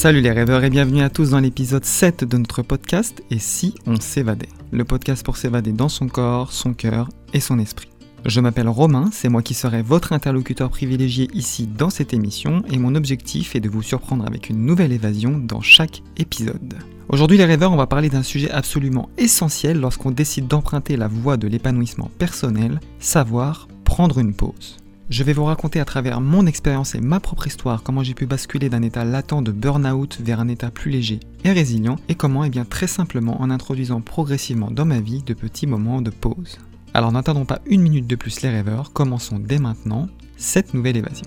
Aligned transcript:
Salut 0.00 0.22
les 0.22 0.32
rêveurs 0.32 0.64
et 0.64 0.70
bienvenue 0.70 1.02
à 1.02 1.10
tous 1.10 1.32
dans 1.32 1.40
l'épisode 1.40 1.84
7 1.84 2.24
de 2.24 2.38
notre 2.38 2.62
podcast 2.62 3.22
Et 3.30 3.38
si 3.38 3.74
on 3.86 4.00
s'évadait? 4.00 4.48
Le 4.72 4.82
podcast 4.82 5.22
pour 5.22 5.36
s'évader 5.36 5.72
dans 5.72 5.90
son 5.90 6.08
corps, 6.08 6.54
son 6.54 6.72
cœur 6.72 7.10
et 7.34 7.40
son 7.40 7.58
esprit. 7.58 7.90
Je 8.24 8.40
m'appelle 8.40 8.70
Romain, 8.70 9.10
c'est 9.12 9.28
moi 9.28 9.42
qui 9.42 9.52
serai 9.52 9.82
votre 9.82 10.14
interlocuteur 10.14 10.70
privilégié 10.70 11.28
ici 11.34 11.66
dans 11.66 11.90
cette 11.90 12.14
émission 12.14 12.62
et 12.70 12.78
mon 12.78 12.94
objectif 12.94 13.54
est 13.54 13.60
de 13.60 13.68
vous 13.68 13.82
surprendre 13.82 14.26
avec 14.26 14.48
une 14.48 14.64
nouvelle 14.64 14.92
évasion 14.92 15.32
dans 15.36 15.60
chaque 15.60 16.02
épisode. 16.16 16.78
Aujourd'hui 17.10 17.36
les 17.36 17.44
rêveurs, 17.44 17.72
on 17.72 17.76
va 17.76 17.86
parler 17.86 18.08
d'un 18.08 18.22
sujet 18.22 18.50
absolument 18.50 19.10
essentiel 19.18 19.78
lorsqu'on 19.78 20.12
décide 20.12 20.48
d'emprunter 20.48 20.96
la 20.96 21.08
voie 21.08 21.36
de 21.36 21.46
l'épanouissement 21.46 22.10
personnel, 22.18 22.80
savoir 23.00 23.68
prendre 23.84 24.18
une 24.18 24.32
pause. 24.32 24.79
Je 25.10 25.24
vais 25.24 25.32
vous 25.32 25.44
raconter 25.44 25.80
à 25.80 25.84
travers 25.84 26.20
mon 26.20 26.46
expérience 26.46 26.94
et 26.94 27.00
ma 27.00 27.18
propre 27.18 27.48
histoire 27.48 27.82
comment 27.82 28.04
j'ai 28.04 28.14
pu 28.14 28.26
basculer 28.26 28.68
d'un 28.68 28.82
état 28.82 29.04
latent 29.04 29.42
de 29.42 29.50
burn-out 29.50 30.20
vers 30.20 30.38
un 30.38 30.46
état 30.46 30.70
plus 30.70 30.92
léger 30.92 31.18
et 31.42 31.50
résilient 31.50 31.96
et 32.08 32.14
comment, 32.14 32.44
et 32.44 32.46
eh 32.46 32.50
bien 32.50 32.64
très 32.64 32.86
simplement 32.86 33.42
en 33.42 33.50
introduisant 33.50 34.00
progressivement 34.00 34.70
dans 34.70 34.84
ma 34.84 35.00
vie 35.00 35.24
de 35.24 35.34
petits 35.34 35.66
moments 35.66 36.00
de 36.00 36.10
pause. 36.10 36.58
Alors 36.94 37.10
n'attendons 37.10 37.44
pas 37.44 37.60
une 37.66 37.82
minute 37.82 38.06
de 38.06 38.14
plus 38.14 38.40
les 38.42 38.50
rêveurs, 38.50 38.92
commençons 38.92 39.40
dès 39.40 39.58
maintenant 39.58 40.06
cette 40.36 40.74
nouvelle 40.74 40.98
évasion. 40.98 41.26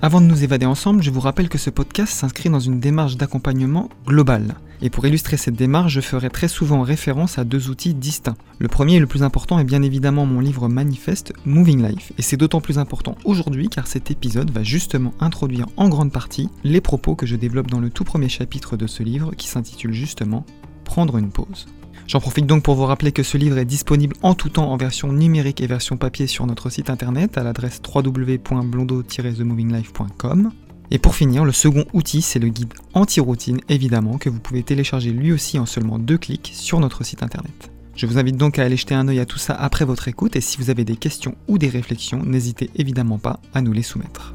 Avant 0.00 0.22
de 0.22 0.26
nous 0.26 0.44
évader 0.44 0.64
ensemble, 0.64 1.02
je 1.02 1.10
vous 1.10 1.20
rappelle 1.20 1.50
que 1.50 1.58
ce 1.58 1.68
podcast 1.68 2.10
s'inscrit 2.14 2.48
dans 2.48 2.58
une 2.58 2.80
démarche 2.80 3.18
d'accompagnement 3.18 3.90
global. 4.06 4.54
Et 4.80 4.90
pour 4.90 5.04
illustrer 5.06 5.36
cette 5.36 5.56
démarche, 5.56 5.92
je 5.92 6.00
ferai 6.00 6.30
très 6.30 6.48
souvent 6.48 6.82
référence 6.82 7.38
à 7.38 7.44
deux 7.44 7.68
outils 7.68 7.94
distincts. 7.94 8.36
Le 8.58 8.68
premier 8.68 8.96
et 8.96 9.00
le 9.00 9.06
plus 9.06 9.22
important 9.22 9.58
est 9.58 9.64
bien 9.64 9.82
évidemment 9.82 10.26
mon 10.26 10.40
livre 10.40 10.68
manifeste 10.68 11.32
Moving 11.44 11.86
Life. 11.86 12.12
Et 12.18 12.22
c'est 12.22 12.36
d'autant 12.36 12.60
plus 12.60 12.78
important 12.78 13.16
aujourd'hui 13.24 13.68
car 13.68 13.86
cet 13.86 14.10
épisode 14.10 14.50
va 14.50 14.62
justement 14.62 15.14
introduire 15.20 15.66
en 15.76 15.88
grande 15.88 16.12
partie 16.12 16.48
les 16.62 16.80
propos 16.80 17.16
que 17.16 17.26
je 17.26 17.36
développe 17.36 17.70
dans 17.70 17.80
le 17.80 17.90
tout 17.90 18.04
premier 18.04 18.28
chapitre 18.28 18.76
de 18.76 18.86
ce 18.86 19.02
livre 19.02 19.32
qui 19.36 19.48
s'intitule 19.48 19.92
justement 19.92 20.44
Prendre 20.84 21.18
une 21.18 21.30
pause. 21.30 21.66
J'en 22.06 22.20
profite 22.20 22.46
donc 22.46 22.62
pour 22.62 22.74
vous 22.74 22.86
rappeler 22.86 23.12
que 23.12 23.22
ce 23.22 23.36
livre 23.36 23.58
est 23.58 23.66
disponible 23.66 24.16
en 24.22 24.34
tout 24.34 24.48
temps 24.48 24.72
en 24.72 24.78
version 24.78 25.12
numérique 25.12 25.60
et 25.60 25.66
version 25.66 25.98
papier 25.98 26.26
sur 26.26 26.46
notre 26.46 26.70
site 26.70 26.88
internet 26.88 27.36
à 27.36 27.42
l'adresse 27.42 27.82
www.blondo-themovinglife.com. 27.84 30.50
Et 30.90 30.98
pour 30.98 31.14
finir, 31.14 31.44
le 31.44 31.52
second 31.52 31.84
outil, 31.92 32.22
c'est 32.22 32.38
le 32.38 32.48
guide 32.48 32.72
anti-routine, 32.94 33.60
évidemment, 33.68 34.16
que 34.18 34.30
vous 34.30 34.40
pouvez 34.40 34.62
télécharger 34.62 35.10
lui 35.10 35.32
aussi 35.32 35.58
en 35.58 35.66
seulement 35.66 35.98
deux 35.98 36.18
clics 36.18 36.50
sur 36.54 36.80
notre 36.80 37.04
site 37.04 37.22
internet. 37.22 37.70
Je 37.94 38.06
vous 38.06 38.16
invite 38.16 38.36
donc 38.36 38.58
à 38.58 38.62
aller 38.62 38.76
jeter 38.76 38.94
un 38.94 39.08
œil 39.08 39.18
à 39.18 39.26
tout 39.26 39.38
ça 39.38 39.54
après 39.54 39.84
votre 39.84 40.06
écoute 40.06 40.36
et 40.36 40.40
si 40.40 40.56
vous 40.56 40.70
avez 40.70 40.84
des 40.84 40.96
questions 40.96 41.34
ou 41.48 41.58
des 41.58 41.68
réflexions, 41.68 42.22
n'hésitez 42.24 42.70
évidemment 42.76 43.18
pas 43.18 43.40
à 43.54 43.60
nous 43.60 43.72
les 43.72 43.82
soumettre. 43.82 44.32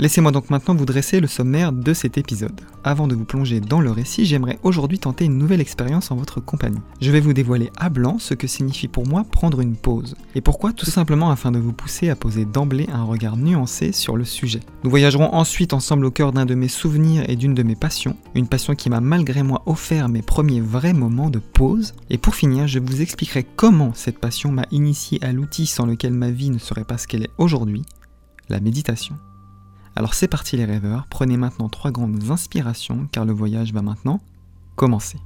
Laissez-moi 0.00 0.32
donc 0.32 0.50
maintenant 0.50 0.74
vous 0.74 0.86
dresser 0.86 1.20
le 1.20 1.28
sommaire 1.28 1.70
de 1.70 1.94
cet 1.94 2.18
épisode. 2.18 2.60
Avant 2.82 3.06
de 3.06 3.14
vous 3.14 3.24
plonger 3.24 3.60
dans 3.60 3.80
le 3.80 3.92
récit, 3.92 4.26
j'aimerais 4.26 4.58
aujourd'hui 4.64 4.98
tenter 4.98 5.24
une 5.24 5.38
nouvelle 5.38 5.60
expérience 5.60 6.10
en 6.10 6.16
votre 6.16 6.40
compagnie. 6.40 6.80
Je 7.00 7.12
vais 7.12 7.20
vous 7.20 7.32
dévoiler 7.32 7.70
à 7.76 7.90
blanc 7.90 8.18
ce 8.18 8.34
que 8.34 8.48
signifie 8.48 8.88
pour 8.88 9.06
moi 9.06 9.22
prendre 9.22 9.60
une 9.60 9.76
pause. 9.76 10.16
Et 10.34 10.40
pourquoi? 10.40 10.72
Tout 10.72 10.86
simplement 10.86 11.30
afin 11.30 11.52
de 11.52 11.60
vous 11.60 11.72
pousser 11.72 12.10
à 12.10 12.16
poser 12.16 12.44
d'emblée 12.44 12.88
un 12.92 13.04
regard 13.04 13.36
nuancé 13.36 13.92
sur 13.92 14.16
le 14.16 14.24
sujet. 14.24 14.60
Nous 14.82 14.90
voyagerons 14.90 15.32
ensuite 15.32 15.72
ensemble 15.72 16.06
au 16.06 16.10
cœur 16.10 16.32
d'un 16.32 16.44
de 16.44 16.56
mes 16.56 16.68
souvenirs 16.68 17.24
et 17.28 17.36
d'une 17.36 17.54
de 17.54 17.62
mes 17.62 17.76
passions, 17.76 18.16
une 18.34 18.48
passion 18.48 18.74
qui 18.74 18.90
m'a 18.90 19.00
malgré 19.00 19.44
moi 19.44 19.62
offert 19.66 20.08
mes 20.08 20.22
premiers 20.22 20.60
vrais 20.60 20.92
moments 20.92 21.30
de 21.30 21.38
pause. 21.38 21.94
Et 22.10 22.18
pour 22.18 22.34
finir, 22.34 22.66
je 22.66 22.80
vous 22.80 23.00
expliquerai 23.00 23.44
comment 23.44 23.92
cette 23.94 24.18
passion 24.18 24.50
m'a 24.50 24.66
initié 24.72 25.24
à 25.24 25.30
l'outil 25.30 25.66
sans 25.66 25.86
lequel 25.86 26.12
ma 26.12 26.32
vie 26.32 26.50
ne 26.50 26.58
serait 26.58 26.84
pas 26.84 26.98
ce 26.98 27.06
qu'elle 27.06 27.22
est 27.22 27.32
aujourd'hui, 27.38 27.84
la 28.48 28.58
méditation. 28.58 29.14
Alors 29.96 30.14
c'est 30.14 30.28
parti 30.28 30.56
les 30.56 30.64
rêveurs, 30.64 31.06
prenez 31.08 31.36
maintenant 31.36 31.68
trois 31.68 31.92
grandes 31.92 32.30
inspirations 32.30 33.08
car 33.12 33.24
le 33.24 33.32
voyage 33.32 33.72
va 33.72 33.82
maintenant 33.82 34.20
commencer. 34.74 35.18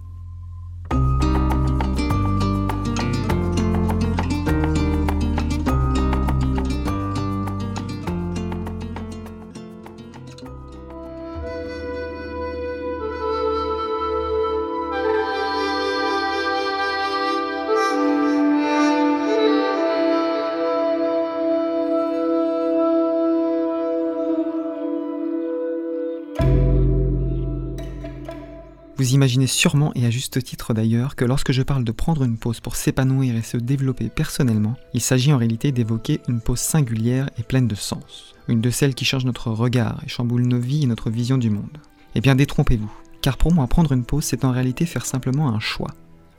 Vous 28.98 29.14
imaginez 29.14 29.46
sûrement, 29.46 29.92
et 29.94 30.04
à 30.06 30.10
juste 30.10 30.42
titre 30.42 30.74
d'ailleurs, 30.74 31.14
que 31.14 31.24
lorsque 31.24 31.52
je 31.52 31.62
parle 31.62 31.84
de 31.84 31.92
prendre 31.92 32.24
une 32.24 32.36
pause 32.36 32.58
pour 32.58 32.74
s'épanouir 32.74 33.36
et 33.36 33.42
se 33.42 33.56
développer 33.56 34.08
personnellement, 34.08 34.74
il 34.92 35.00
s'agit 35.00 35.32
en 35.32 35.36
réalité 35.36 35.70
d'évoquer 35.70 36.20
une 36.26 36.40
pause 36.40 36.58
singulière 36.58 37.30
et 37.38 37.44
pleine 37.44 37.68
de 37.68 37.76
sens. 37.76 38.34
Une 38.48 38.60
de 38.60 38.70
celles 38.70 38.96
qui 38.96 39.04
change 39.04 39.24
notre 39.24 39.52
regard 39.52 40.02
et 40.04 40.08
chamboule 40.08 40.48
nos 40.48 40.58
vies 40.58 40.82
et 40.82 40.88
notre 40.88 41.10
vision 41.10 41.38
du 41.38 41.48
monde. 41.48 41.78
Eh 42.16 42.20
bien 42.20 42.34
détrompez-vous, 42.34 42.90
car 43.22 43.36
pour 43.36 43.54
moi 43.54 43.68
prendre 43.68 43.92
une 43.92 44.04
pause 44.04 44.24
c'est 44.24 44.44
en 44.44 44.50
réalité 44.50 44.84
faire 44.84 45.06
simplement 45.06 45.48
un 45.48 45.60
choix. 45.60 45.94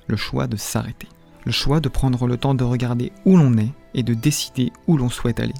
Le 0.07 0.17
choix 0.17 0.47
de 0.47 0.57
s'arrêter. 0.57 1.07
Le 1.45 1.53
choix 1.53 1.79
de 1.79 1.87
prendre 1.87 2.27
le 2.27 2.35
temps 2.35 2.55
de 2.55 2.65
regarder 2.65 3.13
où 3.23 3.37
l'on 3.37 3.57
est 3.57 3.71
et 3.93 4.03
de 4.03 4.13
décider 4.13 4.73
où 4.85 4.97
l'on 4.97 5.09
souhaite 5.09 5.39
aller. 5.39 5.53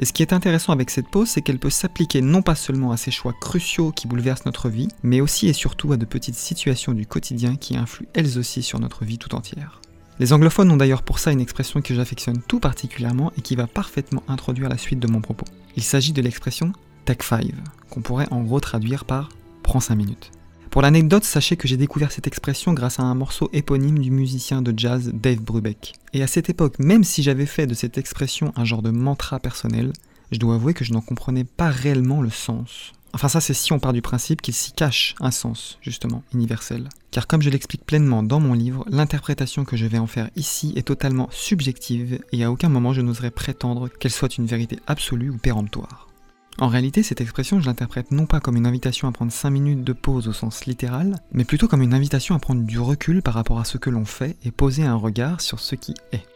Et 0.00 0.06
ce 0.06 0.14
qui 0.14 0.22
est 0.22 0.32
intéressant 0.32 0.72
avec 0.72 0.88
cette 0.88 1.08
pause, 1.08 1.28
c'est 1.28 1.42
qu'elle 1.42 1.58
peut 1.58 1.68
s'appliquer 1.68 2.22
non 2.22 2.40
pas 2.40 2.54
seulement 2.54 2.90
à 2.90 2.96
ces 2.96 3.10
choix 3.10 3.34
cruciaux 3.38 3.92
qui 3.92 4.08
bouleversent 4.08 4.46
notre 4.46 4.70
vie, 4.70 4.88
mais 5.02 5.20
aussi 5.20 5.46
et 5.48 5.52
surtout 5.52 5.92
à 5.92 5.98
de 5.98 6.06
petites 6.06 6.36
situations 6.36 6.94
du 6.94 7.06
quotidien 7.06 7.56
qui 7.56 7.76
influent 7.76 8.08
elles 8.14 8.38
aussi 8.38 8.62
sur 8.62 8.80
notre 8.80 9.04
vie 9.04 9.18
tout 9.18 9.34
entière. 9.34 9.82
Les 10.18 10.32
anglophones 10.32 10.70
ont 10.70 10.78
d'ailleurs 10.78 11.02
pour 11.02 11.18
ça 11.18 11.32
une 11.32 11.40
expression 11.40 11.82
que 11.82 11.94
j'affectionne 11.94 12.40
tout 12.48 12.60
particulièrement 12.60 13.30
et 13.36 13.42
qui 13.42 13.56
va 13.56 13.66
parfaitement 13.66 14.22
introduire 14.26 14.70
la 14.70 14.78
suite 14.78 15.00
de 15.00 15.06
mon 15.06 15.20
propos. 15.20 15.46
Il 15.76 15.82
s'agit 15.82 16.14
de 16.14 16.22
l'expression 16.22 16.72
Take 17.04 17.22
5, 17.22 17.52
qu'on 17.90 18.00
pourrait 18.00 18.28
en 18.30 18.40
gros 18.40 18.60
traduire 18.60 19.04
par 19.04 19.28
Prends 19.62 19.80
5 19.80 19.96
minutes. 19.96 20.30
Pour 20.70 20.82
l'anecdote, 20.82 21.24
sachez 21.24 21.56
que 21.56 21.66
j'ai 21.66 21.76
découvert 21.76 22.12
cette 22.12 22.28
expression 22.28 22.72
grâce 22.72 23.00
à 23.00 23.02
un 23.02 23.16
morceau 23.16 23.50
éponyme 23.52 23.98
du 23.98 24.12
musicien 24.12 24.62
de 24.62 24.72
jazz 24.76 25.10
Dave 25.12 25.40
Brubeck. 25.40 25.94
Et 26.12 26.22
à 26.22 26.28
cette 26.28 26.48
époque, 26.48 26.78
même 26.78 27.02
si 27.02 27.24
j'avais 27.24 27.46
fait 27.46 27.66
de 27.66 27.74
cette 27.74 27.98
expression 27.98 28.52
un 28.54 28.64
genre 28.64 28.80
de 28.80 28.90
mantra 28.90 29.40
personnel, 29.40 29.92
je 30.30 30.38
dois 30.38 30.54
avouer 30.54 30.72
que 30.72 30.84
je 30.84 30.92
n'en 30.92 31.00
comprenais 31.00 31.42
pas 31.42 31.70
réellement 31.70 32.22
le 32.22 32.30
sens. 32.30 32.92
Enfin 33.12 33.26
ça 33.26 33.40
c'est 33.40 33.54
si 33.54 33.72
on 33.72 33.80
part 33.80 33.92
du 33.92 34.00
principe 34.00 34.40
qu'il 34.42 34.54
s'y 34.54 34.70
cache 34.70 35.16
un 35.18 35.32
sens, 35.32 35.78
justement, 35.82 36.22
universel. 36.32 36.88
Car 37.10 37.26
comme 37.26 37.42
je 37.42 37.50
l'explique 37.50 37.84
pleinement 37.84 38.22
dans 38.22 38.38
mon 38.38 38.54
livre, 38.54 38.84
l'interprétation 38.88 39.64
que 39.64 39.76
je 39.76 39.86
vais 39.86 39.98
en 39.98 40.06
faire 40.06 40.30
ici 40.36 40.72
est 40.76 40.86
totalement 40.86 41.28
subjective 41.32 42.20
et 42.30 42.44
à 42.44 42.52
aucun 42.52 42.68
moment 42.68 42.92
je 42.92 43.00
n'oserais 43.00 43.32
prétendre 43.32 43.88
qu'elle 43.88 44.12
soit 44.12 44.38
une 44.38 44.46
vérité 44.46 44.78
absolue 44.86 45.30
ou 45.30 45.36
péremptoire. 45.36 46.09
En 46.58 46.68
réalité, 46.68 47.02
cette 47.02 47.20
expression, 47.20 47.60
je 47.60 47.66
l'interprète 47.66 48.10
non 48.10 48.26
pas 48.26 48.40
comme 48.40 48.56
une 48.56 48.66
invitation 48.66 49.08
à 49.08 49.12
prendre 49.12 49.32
5 49.32 49.50
minutes 49.50 49.84
de 49.84 49.92
pause 49.92 50.28
au 50.28 50.32
sens 50.32 50.66
littéral, 50.66 51.16
mais 51.32 51.44
plutôt 51.44 51.68
comme 51.68 51.82
une 51.82 51.94
invitation 51.94 52.34
à 52.34 52.38
prendre 52.38 52.62
du 52.62 52.78
recul 52.78 53.22
par 53.22 53.34
rapport 53.34 53.60
à 53.60 53.64
ce 53.64 53.78
que 53.78 53.88
l'on 53.88 54.04
fait 54.04 54.36
et 54.44 54.50
poser 54.50 54.84
un 54.84 54.96
regard 54.96 55.40
sur 55.40 55.58
ce 55.60 55.74
qui 55.74 55.94
est. 56.12 56.26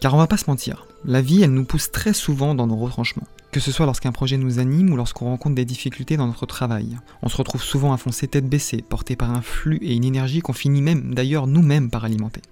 Car 0.00 0.14
on 0.14 0.18
va 0.18 0.26
pas 0.26 0.38
se 0.38 0.48
mentir, 0.48 0.86
la 1.04 1.20
vie, 1.20 1.42
elle 1.42 1.52
nous 1.52 1.64
pousse 1.64 1.92
très 1.92 2.14
souvent 2.14 2.54
dans 2.54 2.66
nos 2.66 2.76
retranchements. 2.76 3.26
Que 3.52 3.60
ce 3.60 3.70
soit 3.70 3.86
lorsqu'un 3.86 4.12
projet 4.12 4.38
nous 4.38 4.58
anime 4.58 4.92
ou 4.92 4.96
lorsqu'on 4.96 5.26
rencontre 5.26 5.56
des 5.56 5.64
difficultés 5.64 6.16
dans 6.16 6.26
notre 6.26 6.46
travail. 6.46 6.96
On 7.22 7.28
se 7.28 7.36
retrouve 7.36 7.62
souvent 7.62 7.92
à 7.92 7.96
foncer 7.96 8.28
tête 8.28 8.48
baissée, 8.48 8.82
porté 8.88 9.14
par 9.14 9.30
un 9.30 9.42
flux 9.42 9.78
et 9.82 9.94
une 9.94 10.04
énergie 10.04 10.40
qu'on 10.40 10.52
finit 10.52 10.82
même, 10.82 11.14
d'ailleurs 11.14 11.46
nous-mêmes, 11.46 11.90
par 11.90 12.04
alimenter. 12.04 12.42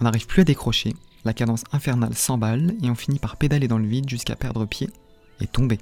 On 0.00 0.04
n'arrive 0.04 0.26
plus 0.26 0.42
à 0.42 0.44
décrocher, 0.44 0.94
la 1.24 1.32
cadence 1.32 1.64
infernale 1.72 2.14
s'emballe 2.14 2.74
et 2.82 2.90
on 2.90 2.94
finit 2.94 3.18
par 3.18 3.36
pédaler 3.36 3.68
dans 3.68 3.78
le 3.78 3.86
vide 3.86 4.08
jusqu'à 4.08 4.36
perdre 4.36 4.66
pied 4.66 4.90
et 5.40 5.46
tomber. 5.46 5.78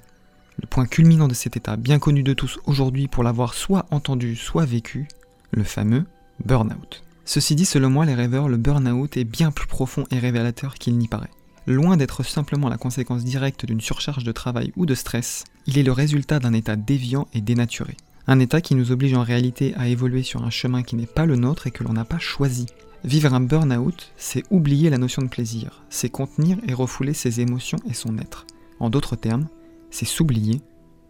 Le 0.59 0.67
point 0.67 0.87
culminant 0.87 1.29
de 1.29 1.35
cet 1.35 1.57
état, 1.57 1.77
bien 1.77 1.99
connu 1.99 2.23
de 2.23 2.33
tous 2.33 2.59
aujourd'hui 2.65 3.09
pour 3.09 3.23
l'avoir 3.23 3.55
soit 3.55 3.87
entendu, 3.91 4.37
soit 4.37 4.65
vécu, 4.65 5.07
le 5.51 5.65
fameux 5.65 6.05
burn-out. 6.45 7.03
Ceci 7.25 7.55
dit, 7.55 7.65
selon 7.65 7.91
moi, 7.91 8.07
les 8.07 8.15
rêveurs, 8.15 8.49
le 8.49 8.57
burn-out 8.57 9.17
est 9.17 9.25
bien 9.25 9.51
plus 9.51 9.67
profond 9.67 10.05
et 10.11 10.19
révélateur 10.19 10.75
qu'il 10.75 10.97
n'y 10.97 11.09
paraît. 11.09 11.31
Loin 11.67 11.97
d'être 11.97 12.23
simplement 12.23 12.69
la 12.69 12.79
conséquence 12.79 13.25
directe 13.25 13.67
d'une 13.67 13.81
surcharge 13.81 14.23
de 14.23 14.31
travail 14.31 14.73
ou 14.77 14.87
de 14.87 14.95
stress, 14.95 15.45
il 15.67 15.79
est 15.79 15.83
le 15.83 15.91
résultat 15.91 16.39
d'un 16.39 16.53
état 16.53 16.77
déviant 16.77 17.27
et 17.35 17.41
dénaturé. 17.41 17.97
Un 18.29 18.39
état 18.39 18.61
qui 18.61 18.77
nous 18.77 18.93
oblige 18.93 19.15
en 19.15 19.25
réalité 19.25 19.75
à 19.77 19.89
évoluer 19.89 20.23
sur 20.23 20.45
un 20.45 20.51
chemin 20.51 20.83
qui 20.83 20.95
n'est 20.97 21.07
pas 21.07 21.27
le 21.27 21.37
nôtre 21.37 21.67
et 21.67 21.73
que 21.73 21.83
l'on 21.83 21.93
n'a 21.93 22.05
pas 22.05 22.19
choisi. 22.19 22.67
Vivre 23.05 23.35
un 23.35 23.41
burn-out, 23.41 24.13
c'est 24.17 24.45
oublier 24.51 24.91
la 24.91 24.99
notion 24.99 25.23
de 25.23 25.29
plaisir, 25.29 25.83
c'est 25.91 26.09
contenir 26.09 26.59
et 26.67 26.75
refouler 26.75 27.15
ses 27.15 27.41
émotions 27.41 27.79
et 27.89 27.95
son 27.95 28.19
être. 28.19 28.47
En 28.79 28.91
d'autres 28.91 29.17
termes, 29.17 29.49
c'est 29.97 30.05
s'oublier 30.05 30.61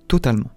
totalement. 0.06 0.50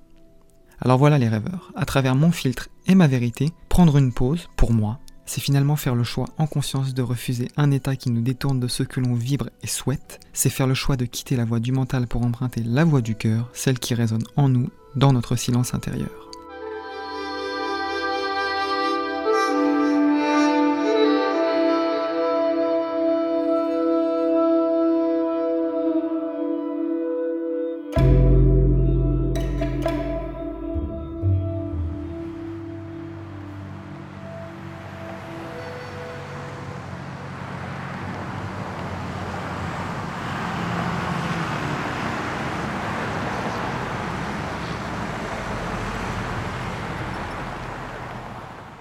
Alors 0.79 0.99
voilà 0.99 1.17
les 1.17 1.27
rêveurs, 1.27 1.71
à 1.75 1.85
travers 1.85 2.13
mon 2.13 2.31
filtre 2.31 2.69
et 2.85 2.93
ma 2.93 3.07
vérité, 3.07 3.49
prendre 3.69 3.97
une 3.97 4.13
pause, 4.13 4.49
pour 4.55 4.71
moi, 4.71 4.99
c'est 5.25 5.41
finalement 5.41 5.75
faire 5.75 5.95
le 5.95 6.03
choix 6.03 6.27
en 6.37 6.45
conscience 6.45 6.93
de 6.93 7.01
refuser 7.01 7.47
un 7.57 7.71
état 7.71 7.95
qui 7.95 8.11
nous 8.11 8.21
détourne 8.21 8.59
de 8.59 8.67
ce 8.67 8.83
que 8.83 8.99
l'on 8.99 9.15
vibre 9.15 9.49
et 9.63 9.67
souhaite, 9.67 10.19
c'est 10.31 10.51
faire 10.51 10.67
le 10.67 10.75
choix 10.75 10.95
de 10.95 11.05
quitter 11.05 11.35
la 11.35 11.45
voie 11.45 11.59
du 11.59 11.71
mental 11.71 12.07
pour 12.07 12.23
emprunter 12.23 12.61
la 12.63 12.85
voie 12.85 13.01
du 13.01 13.15
cœur, 13.15 13.49
celle 13.53 13.79
qui 13.79 13.95
résonne 13.95 14.23
en 14.35 14.47
nous, 14.47 14.69
dans 14.95 15.11
notre 15.11 15.35
silence 15.35 15.73
intérieur. 15.73 16.28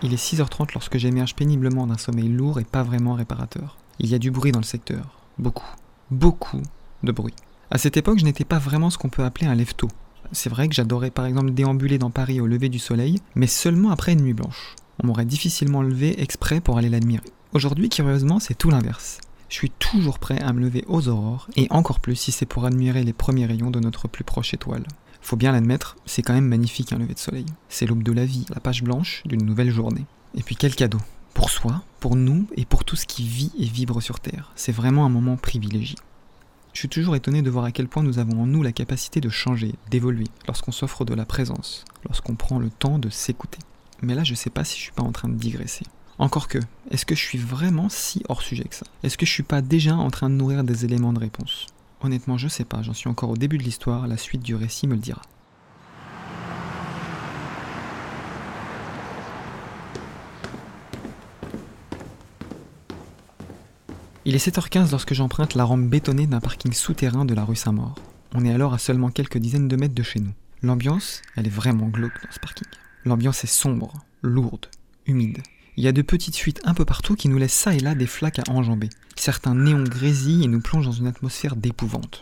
Il 0.01 0.13
est 0.13 0.17
6h30 0.17 0.75
lorsque 0.75 0.97
j'émerge 0.97 1.35
péniblement 1.35 1.89
d'un 1.89 1.99
sommeil 1.99 2.29
lourd 2.29 2.61
et 2.61 2.65
pas 2.65 2.85
vraiment 2.85 3.15
réparateur. 3.15 3.77
Il 3.99 4.09
y 4.09 4.15
a 4.15 4.21
du 4.21 4.31
bruit 4.31 4.53
dans 4.53 4.61
le 4.61 4.65
secteur. 4.65 5.19
Beaucoup. 5.39 5.67
Beaucoup 6.13 6.63
de 7.03 7.11
bruit. 7.11 7.35
À 7.73 7.79
cette 7.79 7.97
époque, 7.97 8.21
je 8.21 8.25
n'étais 8.25 8.45
pas 8.45 8.61
vraiment 8.61 8.91
ce 8.91 8.99
qu'on 8.99 9.09
peut 9.09 9.25
appeler 9.25 9.49
un 9.49 9.57
lève-tôt. 9.57 9.89
C'est 10.31 10.51
vrai 10.51 10.69
que 10.69 10.75
j'adorais 10.75 11.11
par 11.11 11.27
exemple 11.27 11.51
déambuler 11.51 11.99
dans 11.99 12.11
Paris 12.11 12.41
au 12.41 12.47
lever 12.47 12.69
du 12.69 12.79
soleil, 12.79 13.19
mais 13.35 13.49
seulement 13.49 13.91
après 13.91 14.13
une 14.13 14.23
nuit 14.23 14.35
blanche. 14.35 14.77
On 15.03 15.09
m'aurait 15.09 15.25
difficilement 15.25 15.83
levé 15.83 16.23
exprès 16.23 16.61
pour 16.61 16.79
aller 16.79 16.89
l'admirer. 16.89 17.25
Aujourd'hui, 17.53 17.89
curieusement, 17.89 18.39
c'est 18.39 18.57
tout 18.57 18.71
l'inverse. 18.71 19.19
Je 19.49 19.55
suis 19.55 19.71
toujours 19.71 20.21
prêt 20.21 20.41
à 20.41 20.53
me 20.53 20.61
lever 20.61 20.85
aux 20.87 21.09
aurores, 21.09 21.49
et 21.57 21.67
encore 21.71 21.99
plus 21.99 22.15
si 22.15 22.31
c'est 22.31 22.47
pour 22.47 22.67
admirer 22.67 23.03
les 23.03 23.13
premiers 23.13 23.47
rayons 23.47 23.71
de 23.71 23.81
notre 23.81 24.07
plus 24.07 24.25
proche 24.25 24.55
étoile. 24.55 24.85
Faut 25.21 25.37
bien 25.37 25.53
l'admettre, 25.53 25.97
c'est 26.07 26.23
quand 26.23 26.33
même 26.33 26.49
magnifique 26.49 26.93
un 26.93 26.99
lever 26.99 27.15
de 27.15 27.19
soleil. 27.19 27.47
C'est 27.69 27.87
l'aube 27.87 28.03
de 28.03 28.13
la 28.13 28.25
vie, 28.25 28.47
la 28.51 28.61
page 28.61 28.83
blanche 28.83 29.23
d'une 29.25 29.45
nouvelle 29.45 29.71
journée. 29.71 30.07
Et 30.35 30.43
puis 30.43 30.57
quel 30.57 30.75
cadeau 30.75 30.99
Pour 31.35 31.51
soi, 31.51 31.83
pour 32.01 32.17
nous 32.17 32.47
et 32.57 32.65
pour 32.65 32.85
tout 32.85 32.97
ce 32.97 33.07
qui 33.07 33.27
vit 33.27 33.53
et 33.59 33.65
vibre 33.65 34.01
sur 34.03 34.21
Terre. 34.21 34.53
C'est 34.57 34.73
vraiment 34.73 35.05
un 35.05 35.11
moment 35.11 35.37
privilégié. 35.37 35.97
Je 36.73 36.81
suis 36.81 36.89
toujours 36.89 37.17
étonné 37.17 37.43
de 37.43 37.51
voir 37.51 37.65
à 37.65 37.73
quel 37.73 37.89
point 37.89 38.03
nous 38.03 38.19
avons 38.19 38.43
en 38.43 38.47
nous 38.47 38.63
la 38.63 38.73
capacité 38.73 39.21
de 39.21 39.29
changer, 39.29 39.75
d'évoluer, 39.91 40.29
lorsqu'on 40.47 40.73
s'offre 40.73 41.05
de 41.05 41.15
la 41.15 41.25
présence, 41.25 41.85
lorsqu'on 42.05 42.37
prend 42.37 42.59
le 42.59 42.71
temps 42.71 42.99
de 42.99 43.11
s'écouter. 43.11 43.59
Mais 44.01 44.15
là, 44.15 44.23
je 44.23 44.35
sais 44.35 44.51
pas 44.51 44.65
si 44.65 44.77
je 44.79 44.83
suis 44.85 44.93
pas 44.93 45.03
en 45.03 45.13
train 45.13 45.29
de 45.29 45.35
digresser. 45.35 45.85
Encore 46.19 46.49
que, 46.49 46.59
est-ce 46.91 47.07
que 47.07 47.15
je 47.15 47.23
suis 47.23 47.39
vraiment 47.39 47.89
si 47.89 48.23
hors 48.29 48.43
sujet 48.43 48.65
que 48.65 48.75
ça? 48.75 48.87
Est-ce 49.03 49.17
que 49.17 49.27
je 49.27 49.33
suis 49.33 49.43
pas 49.43 49.63
déjà 49.63 49.97
en 49.97 50.11
train 50.11 50.31
de 50.31 50.35
nourrir 50.35 50.65
des 50.65 50.85
éléments 50.85 51.13
de 51.13 51.21
réponse? 51.21 51.67
Honnêtement, 52.01 52.39
je 52.39 52.49
sais 52.49 52.65
pas, 52.65 52.83
j'en 52.83 52.95
suis 52.95 53.09
encore 53.09 53.31
au 53.31 53.37
début 53.37 53.59
de 53.59 53.65
l'histoire, 53.65 54.07
la 54.07 54.17
suite 54.17 54.43
du 54.43 54.55
récit 54.55 54.87
me 54.87 54.95
le 54.95 55.01
dira. 55.01 55.23
Il 64.25 64.35
est 64.35 64.47
7h15 64.47 64.91
lorsque 64.91 65.15
j'emprunte 65.15 65.55
la 65.55 65.65
rampe 65.65 65.89
bétonnée 65.89 66.27
d'un 66.27 66.41
parking 66.41 66.73
souterrain 66.73 67.25
de 67.25 67.35
la 67.35 67.45
rue 67.45 67.57
Saint-Maur. 67.57 67.95
On 68.35 68.45
est 68.45 68.53
alors 68.53 68.75
à 68.75 68.79
seulement 68.79 69.11
quelques 69.11 69.39
dizaines 69.39 69.69
de 69.69 69.77
mètres 69.77 69.95
de 69.95 70.03
chez 70.03 70.21
nous. 70.21 70.35
L'ambiance, 70.63 71.23
elle 71.35 71.47
est 71.47 71.51
vraiment 71.51 71.87
glauque 71.87 72.23
dans 72.23 72.31
ce 72.31 72.39
parking. 72.39 72.69
L'ambiance 73.07 73.43
est 73.43 73.47
sombre, 73.47 73.95
lourde, 74.23 74.67
humide. 75.07 75.39
Il 75.79 75.85
y 75.85 75.87
a 75.87 75.93
de 75.93 76.03
petites 76.03 76.35
fuites 76.35 76.61
un 76.65 76.75
peu 76.75 76.85
partout 76.85 77.15
qui 77.15 77.29
nous 77.29 77.39
laissent 77.39 77.53
ça 77.53 77.73
et 77.73 77.79
là 77.79 77.95
des 77.95 78.09
flaques 78.09 78.41
à 78.41 78.51
enjamber. 78.51 78.91
Certains 79.15 79.55
néons 79.55 79.85
grésillent 79.85 80.43
et 80.43 80.49
nous 80.49 80.61
plongent 80.61 80.87
dans 80.87 80.91
une 80.91 81.07
atmosphère 81.07 81.55
d'épouvante. 81.55 82.21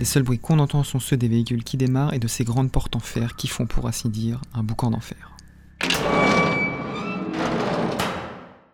Les 0.00 0.06
seuls 0.06 0.22
bruits 0.22 0.38
qu'on 0.38 0.58
entend 0.58 0.84
sont 0.84 1.00
ceux 1.00 1.18
des 1.18 1.28
véhicules 1.28 1.64
qui 1.64 1.76
démarrent 1.76 2.14
et 2.14 2.18
de 2.18 2.28
ces 2.28 2.44
grandes 2.44 2.72
portes 2.72 2.96
en 2.96 3.00
fer 3.00 3.36
qui 3.36 3.46
font, 3.46 3.66
pour 3.66 3.86
ainsi 3.86 4.08
dire, 4.08 4.40
un 4.54 4.62
boucan 4.62 4.90
d'enfer. 4.90 5.36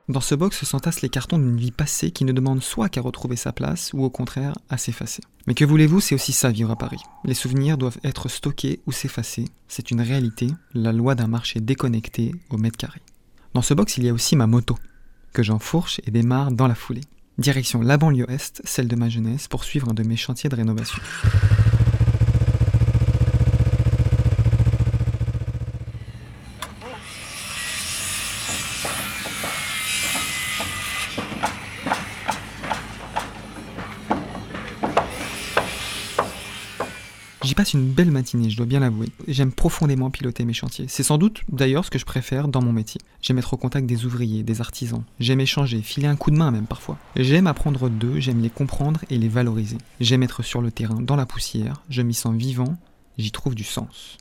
Dans 0.07 0.21
ce 0.21 0.35
box 0.35 0.65
s'entassent 0.65 1.01
les 1.01 1.09
cartons 1.09 1.39
d'une 1.39 1.57
vie 1.57 1.71
passée 1.71 2.11
qui 2.11 2.27
ne 2.27 2.33
demande 2.33 2.63
soit 2.63 2.91
qu'à 2.91 3.01
retrouver 3.01 3.37
sa 3.37 3.53
place 3.53 3.91
ou 3.95 4.05
au 4.05 4.11
contraire 4.11 4.53
à 4.69 4.77
s'effacer. 4.77 5.23
Mais 5.47 5.55
que 5.55 5.65
voulez-vous, 5.65 6.01
c'est 6.01 6.15
aussi 6.15 6.33
ça 6.33 6.51
vivre 6.51 6.71
à 6.71 6.77
Paris. 6.77 7.01
Les 7.25 7.33
souvenirs 7.33 7.79
doivent 7.79 7.99
être 8.05 8.29
stockés 8.29 8.81
ou 8.87 8.93
s'effacer. 8.93 9.47
C'est 9.67 9.91
une 9.91 10.03
réalité, 10.03 10.49
la 10.75 10.93
loi 10.93 11.15
d'un 11.15 11.27
marché 11.27 11.61
déconnecté 11.61 12.35
au 12.51 12.59
mètre 12.59 12.77
carré. 12.77 13.01
Dans 13.55 13.63
ce 13.63 13.73
box, 13.73 13.97
il 13.97 14.05
y 14.05 14.11
a 14.11 14.13
aussi 14.13 14.37
ma 14.37 14.47
moto, 14.47 14.77
que 15.33 15.43
j'enfourche 15.43 16.03
et 16.07 16.11
démarre 16.11 16.53
dans 16.53 16.69
la 16.69 16.75
foulée. 16.75 17.05
Direction 17.39 17.81
la 17.81 17.97
banlieue 17.97 18.31
est, 18.31 18.61
celle 18.65 18.89
de 18.89 18.97
ma 18.97 19.09
jeunesse, 19.09 19.49
pour 19.49 19.65
suivre 19.65 19.89
un 19.89 19.95
de 19.95 20.03
mes 20.03 20.17
chantiers 20.17 20.51
de 20.51 20.57
rénovation. 20.57 21.01
J'y 37.45 37.55
passe 37.55 37.75
une 37.75 37.85
belle 37.85 38.11
matinée, 38.11 38.49
je 38.49 38.57
dois 38.57 38.65
bien 38.65 38.81
l'avouer. 38.81 39.11
J'aime 39.29 39.53
profondément 39.53 40.11
piloter 40.11 40.47
mes 40.47 40.55
chantiers. 40.55 40.87
C'est 40.89 41.03
sans 41.03 41.19
doute 41.19 41.43
d'ailleurs 41.51 41.85
ce 41.85 41.91
que 41.91 41.99
je 41.99 42.07
préfère 42.07 42.49
dans 42.49 42.63
mon 42.63 42.73
métier. 42.73 43.03
J'aime 43.21 43.37
être 43.37 43.53
au 43.53 43.59
contact 43.59 43.87
des 43.87 44.07
ouvriers, 44.07 44.43
des 44.43 44.63
artisans. 44.63 45.03
J'aime 45.21 45.41
échanger, 45.41 45.83
filer 45.83 46.07
un 46.07 46.17
coup 46.17 46.31
de 46.31 46.37
main 46.37 46.51
même 46.51 46.67
parfois. 46.67 46.97
J'aime 47.17 47.47
apprendre 47.47 47.91
d'eux, 47.91 48.19
j'aime 48.19 48.41
les 48.41 48.49
comprendre 48.49 49.01
et 49.11 49.19
les 49.19 49.29
valoriser. 49.29 49.77
J'aime 50.01 50.23
être 50.23 50.43
sur 50.43 50.63
le 50.63 50.71
terrain, 50.71 51.03
dans 51.03 51.17
la 51.17 51.27
poussière. 51.27 51.83
Je 51.91 52.01
m'y 52.01 52.15
sens 52.15 52.35
vivant, 52.35 52.79
j'y 53.19 53.31
trouve 53.31 53.55
du 53.55 53.65
sens. 53.65 54.17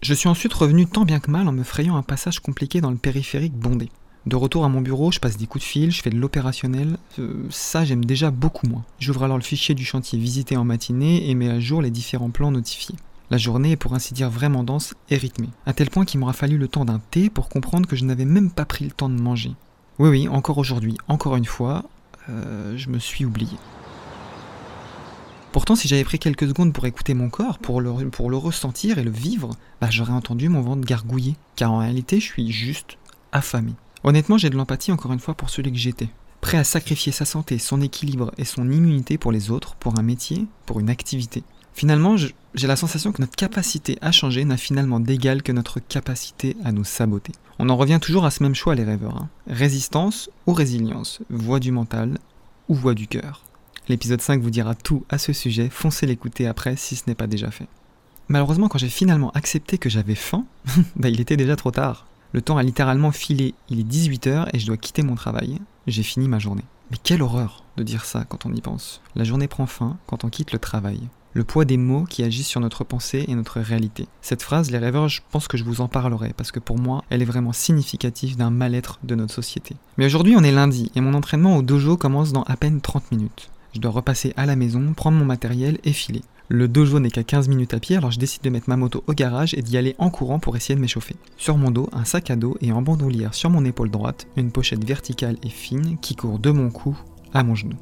Je 0.00 0.14
suis 0.14 0.28
ensuite 0.28 0.54
revenu 0.54 0.86
tant 0.86 1.04
bien 1.04 1.20
que 1.20 1.30
mal 1.30 1.46
en 1.48 1.52
me 1.52 1.62
frayant 1.62 1.96
un 1.96 2.02
passage 2.02 2.40
compliqué 2.40 2.80
dans 2.80 2.90
le 2.90 2.96
périphérique 2.96 3.54
bondé. 3.54 3.90
De 4.24 4.36
retour 4.36 4.64
à 4.64 4.68
mon 4.68 4.80
bureau, 4.80 5.10
je 5.10 5.18
passe 5.18 5.36
des 5.36 5.46
coups 5.46 5.64
de 5.64 5.68
fil, 5.68 5.90
je 5.90 6.00
fais 6.00 6.10
de 6.10 6.18
l'opérationnel. 6.18 6.96
Euh, 7.18 7.44
ça, 7.50 7.84
j'aime 7.84 8.04
déjà 8.04 8.30
beaucoup 8.30 8.68
moins. 8.68 8.84
J'ouvre 9.00 9.24
alors 9.24 9.36
le 9.36 9.42
fichier 9.42 9.74
du 9.74 9.84
chantier 9.84 10.18
visité 10.18 10.56
en 10.56 10.64
matinée 10.64 11.28
et 11.28 11.34
mets 11.34 11.50
à 11.50 11.58
jour 11.58 11.82
les 11.82 11.90
différents 11.90 12.30
plans 12.30 12.52
notifiés. 12.52 12.94
La 13.30 13.38
journée 13.38 13.72
est 13.72 13.76
pour 13.76 13.94
ainsi 13.94 14.14
dire 14.14 14.30
vraiment 14.30 14.62
dense 14.62 14.94
et 15.10 15.16
rythmée, 15.16 15.48
à 15.66 15.72
tel 15.72 15.90
point 15.90 16.04
qu'il 16.04 16.20
m'aura 16.20 16.34
fallu 16.34 16.58
le 16.58 16.68
temps 16.68 16.84
d'un 16.84 17.00
thé 17.10 17.30
pour 17.30 17.48
comprendre 17.48 17.88
que 17.88 17.96
je 17.96 18.04
n'avais 18.04 18.26
même 18.26 18.50
pas 18.50 18.64
pris 18.64 18.84
le 18.84 18.90
temps 18.90 19.08
de 19.08 19.20
manger. 19.20 19.52
Oui, 19.98 20.08
oui, 20.10 20.28
encore 20.28 20.58
aujourd'hui, 20.58 20.96
encore 21.08 21.36
une 21.36 21.44
fois, 21.44 21.84
euh, 22.28 22.76
je 22.76 22.90
me 22.90 22.98
suis 22.98 23.24
oublié. 23.24 23.56
Pourtant, 25.50 25.76
si 25.76 25.86
j'avais 25.86 26.04
pris 26.04 26.18
quelques 26.18 26.48
secondes 26.48 26.72
pour 26.72 26.86
écouter 26.86 27.12
mon 27.12 27.28
corps, 27.28 27.58
pour 27.58 27.80
le, 27.80 27.90
ressentir 28.36 28.98
et 28.98 29.02
le 29.02 29.10
vivre, 29.10 29.50
bah, 29.80 29.88
j'aurais 29.90 30.12
entendu 30.12 30.48
mon 30.48 30.62
ventre 30.62 30.86
gargouiller. 30.86 31.36
Car 31.56 31.72
en 31.72 31.78
réalité, 31.78 32.20
je 32.20 32.26
suis 32.26 32.50
juste 32.50 32.96
affamé. 33.32 33.72
Honnêtement, 34.04 34.38
j'ai 34.38 34.50
de 34.50 34.56
l'empathie 34.56 34.92
encore 34.92 35.12
une 35.12 35.20
fois 35.20 35.34
pour 35.34 35.50
celui 35.50 35.70
que 35.70 35.78
j'étais. 35.78 36.08
Prêt 36.40 36.58
à 36.58 36.64
sacrifier 36.64 37.12
sa 37.12 37.24
santé, 37.24 37.58
son 37.58 37.80
équilibre 37.80 38.32
et 38.36 38.44
son 38.44 38.68
immunité 38.70 39.16
pour 39.16 39.30
les 39.30 39.50
autres, 39.50 39.76
pour 39.76 39.98
un 39.98 40.02
métier, 40.02 40.46
pour 40.66 40.80
une 40.80 40.90
activité. 40.90 41.44
Finalement, 41.72 42.16
j'ai 42.16 42.66
la 42.66 42.76
sensation 42.76 43.12
que 43.12 43.22
notre 43.22 43.36
capacité 43.36 43.96
à 44.02 44.12
changer 44.12 44.44
n'a 44.44 44.56
finalement 44.56 45.00
d'égal 45.00 45.42
que 45.42 45.52
notre 45.52 45.80
capacité 45.80 46.56
à 46.64 46.72
nous 46.72 46.84
saboter. 46.84 47.32
On 47.58 47.68
en 47.68 47.76
revient 47.76 47.98
toujours 48.00 48.24
à 48.24 48.30
ce 48.30 48.42
même 48.42 48.54
choix, 48.54 48.74
les 48.74 48.84
rêveurs. 48.84 49.16
Hein. 49.16 49.28
Résistance 49.46 50.30
ou 50.46 50.52
résilience, 50.52 51.20
voix 51.30 51.60
du 51.60 51.70
mental 51.70 52.18
ou 52.68 52.74
voix 52.74 52.94
du 52.94 53.06
cœur? 53.06 53.44
L'épisode 53.88 54.20
5 54.20 54.42
vous 54.42 54.50
dira 54.50 54.74
tout 54.74 55.04
à 55.08 55.18
ce 55.18 55.32
sujet, 55.32 55.68
foncez 55.70 56.06
l'écouter 56.06 56.46
après 56.46 56.76
si 56.76 56.96
ce 56.96 57.04
n'est 57.06 57.14
pas 57.14 57.26
déjà 57.26 57.50
fait. 57.50 57.68
Malheureusement, 58.28 58.68
quand 58.68 58.78
j'ai 58.78 58.88
finalement 58.88 59.30
accepté 59.32 59.78
que 59.78 59.88
j'avais 59.88 60.14
faim, 60.14 60.44
bah, 60.96 61.08
il 61.08 61.20
était 61.20 61.36
déjà 61.36 61.56
trop 61.56 61.70
tard. 61.70 62.06
Le 62.32 62.40
temps 62.40 62.56
a 62.56 62.62
littéralement 62.62 63.12
filé, 63.12 63.54
il 63.68 63.80
est 63.80 63.82
18h 63.82 64.48
et 64.54 64.58
je 64.58 64.66
dois 64.66 64.78
quitter 64.78 65.02
mon 65.02 65.16
travail. 65.16 65.60
J'ai 65.86 66.02
fini 66.02 66.28
ma 66.28 66.38
journée. 66.38 66.64
Mais 66.90 66.96
quelle 67.02 67.22
horreur 67.22 67.62
de 67.76 67.82
dire 67.82 68.06
ça 68.06 68.24
quand 68.26 68.46
on 68.46 68.54
y 68.54 68.62
pense. 68.62 69.02
La 69.14 69.24
journée 69.24 69.48
prend 69.48 69.66
fin 69.66 69.98
quand 70.06 70.24
on 70.24 70.30
quitte 70.30 70.52
le 70.52 70.58
travail. 70.58 71.00
Le 71.34 71.44
poids 71.44 71.66
des 71.66 71.76
mots 71.76 72.04
qui 72.04 72.22
agissent 72.22 72.48
sur 72.48 72.60
notre 72.60 72.84
pensée 72.84 73.26
et 73.28 73.34
notre 73.34 73.60
réalité. 73.60 74.06
Cette 74.22 74.42
phrase, 74.42 74.70
les 74.70 74.78
rêveurs, 74.78 75.08
je 75.08 75.20
pense 75.30 75.46
que 75.46 75.58
je 75.58 75.64
vous 75.64 75.82
en 75.82 75.88
parlerai 75.88 76.32
parce 76.34 76.52
que 76.52 76.60
pour 76.60 76.78
moi, 76.78 77.04
elle 77.10 77.20
est 77.20 77.26
vraiment 77.26 77.52
significative 77.52 78.38
d'un 78.38 78.50
mal-être 78.50 78.98
de 79.02 79.14
notre 79.14 79.34
société. 79.34 79.76
Mais 79.98 80.06
aujourd'hui, 80.06 80.36
on 80.36 80.42
est 80.42 80.52
lundi 80.52 80.90
et 80.94 81.02
mon 81.02 81.14
entraînement 81.14 81.58
au 81.58 81.62
dojo 81.62 81.98
commence 81.98 82.32
dans 82.32 82.44
à 82.44 82.56
peine 82.56 82.80
30 82.80 83.12
minutes. 83.12 83.50
Je 83.74 83.80
dois 83.80 83.90
repasser 83.90 84.32
à 84.36 84.46
la 84.46 84.56
maison, 84.56 84.92
prendre 84.94 85.18
mon 85.18 85.24
matériel 85.26 85.78
et 85.84 85.92
filer. 85.92 86.22
Le 86.54 86.68
dojo 86.68 87.00
n'est 87.00 87.10
qu'à 87.10 87.22
15 87.22 87.48
minutes 87.48 87.72
à 87.72 87.80
pied, 87.80 87.96
alors 87.96 88.10
je 88.10 88.18
décide 88.18 88.42
de 88.42 88.50
mettre 88.50 88.68
ma 88.68 88.76
moto 88.76 89.02
au 89.06 89.14
garage 89.14 89.54
et 89.54 89.62
d'y 89.62 89.78
aller 89.78 89.94
en 89.96 90.10
courant 90.10 90.38
pour 90.38 90.54
essayer 90.54 90.74
de 90.74 90.82
m'échauffer. 90.82 91.16
Sur 91.38 91.56
mon 91.56 91.70
dos, 91.70 91.88
un 91.94 92.04
sac 92.04 92.30
à 92.30 92.36
dos 92.36 92.58
et 92.60 92.72
en 92.72 92.82
bandoulière 92.82 93.32
sur 93.32 93.48
mon 93.48 93.64
épaule 93.64 93.90
droite, 93.90 94.26
une 94.36 94.52
pochette 94.52 94.84
verticale 94.84 95.38
et 95.42 95.48
fine 95.48 95.96
qui 96.02 96.14
court 96.14 96.38
de 96.38 96.50
mon 96.50 96.68
cou 96.68 96.94
à 97.32 97.42
mon 97.42 97.54
genou. 97.54 97.78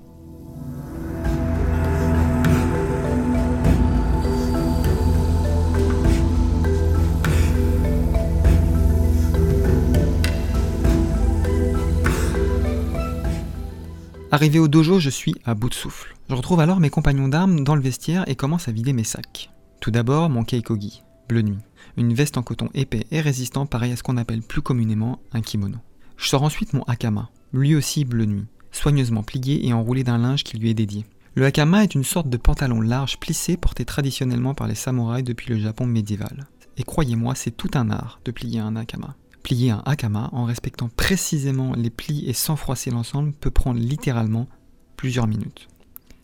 Arrivé 14.32 14.60
au 14.60 14.68
dojo, 14.68 15.00
je 15.00 15.10
suis 15.10 15.34
à 15.44 15.54
bout 15.54 15.68
de 15.68 15.74
souffle. 15.74 16.14
Je 16.28 16.36
retrouve 16.36 16.60
alors 16.60 16.78
mes 16.78 16.88
compagnons 16.88 17.26
d'armes 17.26 17.64
dans 17.64 17.74
le 17.74 17.82
vestiaire 17.82 18.22
et 18.28 18.36
commence 18.36 18.68
à 18.68 18.72
vider 18.72 18.92
mes 18.92 19.02
sacs. 19.02 19.50
Tout 19.80 19.90
d'abord, 19.90 20.30
mon 20.30 20.44
keikogi, 20.44 21.02
bleu 21.28 21.42
nuit, 21.42 21.58
une 21.96 22.14
veste 22.14 22.38
en 22.38 22.42
coton 22.44 22.68
épais 22.72 23.06
et 23.10 23.20
résistant 23.20 23.66
pareil 23.66 23.90
à 23.90 23.96
ce 23.96 24.04
qu'on 24.04 24.16
appelle 24.16 24.42
plus 24.42 24.62
communément 24.62 25.18
un 25.32 25.40
kimono. 25.40 25.78
Je 26.16 26.28
sors 26.28 26.44
ensuite 26.44 26.74
mon 26.74 26.82
hakama, 26.82 27.30
lui 27.52 27.74
aussi 27.74 28.04
bleu 28.04 28.24
nuit, 28.24 28.46
soigneusement 28.70 29.24
plié 29.24 29.66
et 29.66 29.72
enroulé 29.72 30.04
d'un 30.04 30.18
linge 30.18 30.44
qui 30.44 30.58
lui 30.58 30.70
est 30.70 30.74
dédié. 30.74 31.06
Le 31.34 31.44
hakama 31.44 31.82
est 31.82 31.96
une 31.96 32.04
sorte 32.04 32.28
de 32.28 32.36
pantalon 32.36 32.80
large 32.80 33.18
plissé 33.18 33.56
porté 33.56 33.84
traditionnellement 33.84 34.54
par 34.54 34.68
les 34.68 34.76
samouraïs 34.76 35.24
depuis 35.24 35.52
le 35.52 35.58
Japon 35.58 35.86
médiéval. 35.86 36.46
Et 36.76 36.84
croyez-moi, 36.84 37.34
c'est 37.34 37.56
tout 37.56 37.70
un 37.74 37.90
art 37.90 38.20
de 38.24 38.30
plier 38.30 38.60
un 38.60 38.76
hakama. 38.76 39.16
Plier 39.42 39.70
un 39.70 39.82
hakama 39.86 40.28
en 40.32 40.44
respectant 40.44 40.88
précisément 40.96 41.74
les 41.74 41.90
plis 41.90 42.24
et 42.26 42.32
sans 42.32 42.56
froisser 42.56 42.90
l'ensemble 42.90 43.32
peut 43.32 43.50
prendre 43.50 43.80
littéralement 43.80 44.48
plusieurs 44.96 45.26
minutes. 45.26 45.68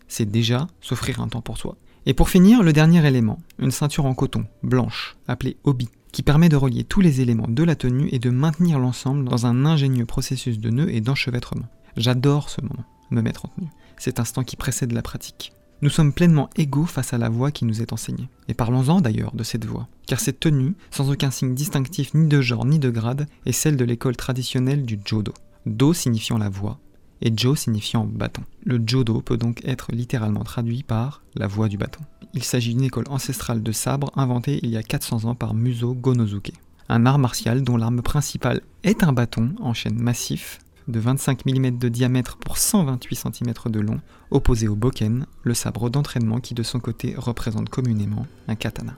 C'est 0.07 0.29
déjà 0.29 0.67
s'offrir 0.81 1.21
un 1.21 1.27
temps 1.27 1.41
pour 1.41 1.57
soi. 1.57 1.77
Et 2.05 2.13
pour 2.13 2.29
finir, 2.29 2.63
le 2.63 2.71
dernier 2.71 3.05
élément, 3.05 3.39
une 3.59 3.71
ceinture 3.71 4.05
en 4.05 4.13
coton, 4.13 4.45
blanche, 4.63 5.17
appelée 5.27 5.57
obi, 5.63 5.89
qui 6.13 6.23
permet 6.23 6.47
de 6.47 6.55
relier 6.55 6.83
tous 6.83 7.01
les 7.01 7.19
éléments 7.19 7.49
de 7.49 7.63
la 7.63 7.75
tenue 7.75 8.07
et 8.11 8.19
de 8.19 8.29
maintenir 8.29 8.79
l'ensemble 8.79 9.25
dans 9.25 9.45
un 9.45 9.65
ingénieux 9.65 10.05
processus 10.05 10.59
de 10.59 10.69
nœuds 10.69 10.93
et 10.93 11.01
d'enchevêtrement. 11.01 11.67
J'adore 11.97 12.49
ce 12.49 12.61
moment, 12.61 12.85
me 13.11 13.21
mettre 13.21 13.45
en 13.45 13.49
tenue 13.49 13.69
cet 13.97 14.19
instant 14.19 14.43
qui 14.43 14.55
précède 14.55 14.91
la 14.91 15.01
pratique. 15.01 15.53
Nous 15.83 15.89
sommes 15.89 16.11
pleinement 16.11 16.49
égaux 16.55 16.85
face 16.85 17.13
à 17.13 17.19
la 17.19 17.29
voix 17.29 17.51
qui 17.51 17.63
nous 17.63 17.83
est 17.83 17.93
enseignée. 17.93 18.29
Et 18.47 18.55
parlons-en 18.55 18.99
d'ailleurs 18.99 19.35
de 19.35 19.43
cette 19.43 19.65
voix, 19.65 19.87
car 20.07 20.19
cette 20.19 20.39
tenue, 20.39 20.75
sans 20.89 21.11
aucun 21.11 21.29
signe 21.29 21.53
distinctif 21.53 22.15
ni 22.15 22.27
de 22.27 22.41
genre 22.41 22.65
ni 22.65 22.79
de 22.79 22.89
grade, 22.89 23.27
est 23.45 23.51
celle 23.51 23.77
de 23.77 23.85
l'école 23.85 24.15
traditionnelle 24.15 24.83
du 24.83 24.99
Jodo. 25.05 25.33
Do 25.67 25.93
signifiant 25.93 26.39
la 26.39 26.49
voix, 26.49 26.79
et 27.21 27.31
Jo 27.35 27.55
signifiant 27.55 28.05
bâton. 28.05 28.41
Le 28.63 28.81
Jodo 28.83 29.21
peut 29.21 29.37
donc 29.37 29.61
être 29.65 29.91
littéralement 29.91 30.43
traduit 30.43 30.81
par 30.81 31.21
la 31.35 31.45
voix 31.45 31.67
du 31.67 31.77
bâton. 31.77 32.01
Il 32.33 32.43
s'agit 32.43 32.73
d'une 32.73 32.85
école 32.85 33.05
ancestrale 33.09 33.61
de 33.61 33.71
sabre 33.71 34.11
inventée 34.15 34.59
il 34.63 34.71
y 34.71 34.77
a 34.77 34.83
400 34.83 35.25
ans 35.25 35.35
par 35.35 35.53
Muso 35.53 35.93
Gonozuke, 35.93 36.53
un 36.89 37.05
art 37.05 37.19
martial 37.19 37.61
dont 37.61 37.77
l'arme 37.77 38.01
principale 38.01 38.61
est 38.83 39.03
un 39.03 39.13
bâton 39.13 39.53
en 39.59 39.75
chaîne 39.75 39.99
massif 39.99 40.59
de 40.87 40.99
25 40.99 41.45
mm 41.45 41.77
de 41.77 41.89
diamètre 41.89 42.37
pour 42.37 42.57
128 42.57 43.15
cm 43.15 43.53
de 43.67 43.79
long, 43.79 43.99
opposé 44.31 44.67
au 44.67 44.75
boken, 44.75 45.25
le 45.43 45.53
sabre 45.53 45.89
d'entraînement 45.89 46.39
qui 46.39 46.53
de 46.53 46.63
son 46.63 46.79
côté 46.79 47.13
représente 47.17 47.69
communément 47.69 48.25
un 48.47 48.55
katana. 48.55 48.95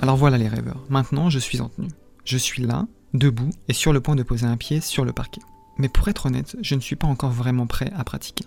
Alors 0.00 0.16
voilà 0.16 0.38
les 0.38 0.48
rêveurs, 0.48 0.84
maintenant 0.88 1.28
je 1.28 1.38
suis 1.38 1.60
en 1.60 1.68
tenue. 1.68 1.90
Je 2.24 2.38
suis 2.38 2.62
là, 2.62 2.86
debout 3.14 3.50
et 3.68 3.72
sur 3.72 3.92
le 3.92 4.00
point 4.00 4.16
de 4.16 4.22
poser 4.22 4.46
un 4.46 4.56
pied 4.56 4.80
sur 4.80 5.04
le 5.04 5.12
parquet. 5.12 5.42
Mais 5.76 5.88
pour 5.88 6.08
être 6.08 6.26
honnête, 6.26 6.56
je 6.60 6.74
ne 6.74 6.80
suis 6.80 6.96
pas 6.96 7.06
encore 7.06 7.30
vraiment 7.30 7.66
prêt 7.66 7.92
à 7.96 8.04
pratiquer. 8.04 8.44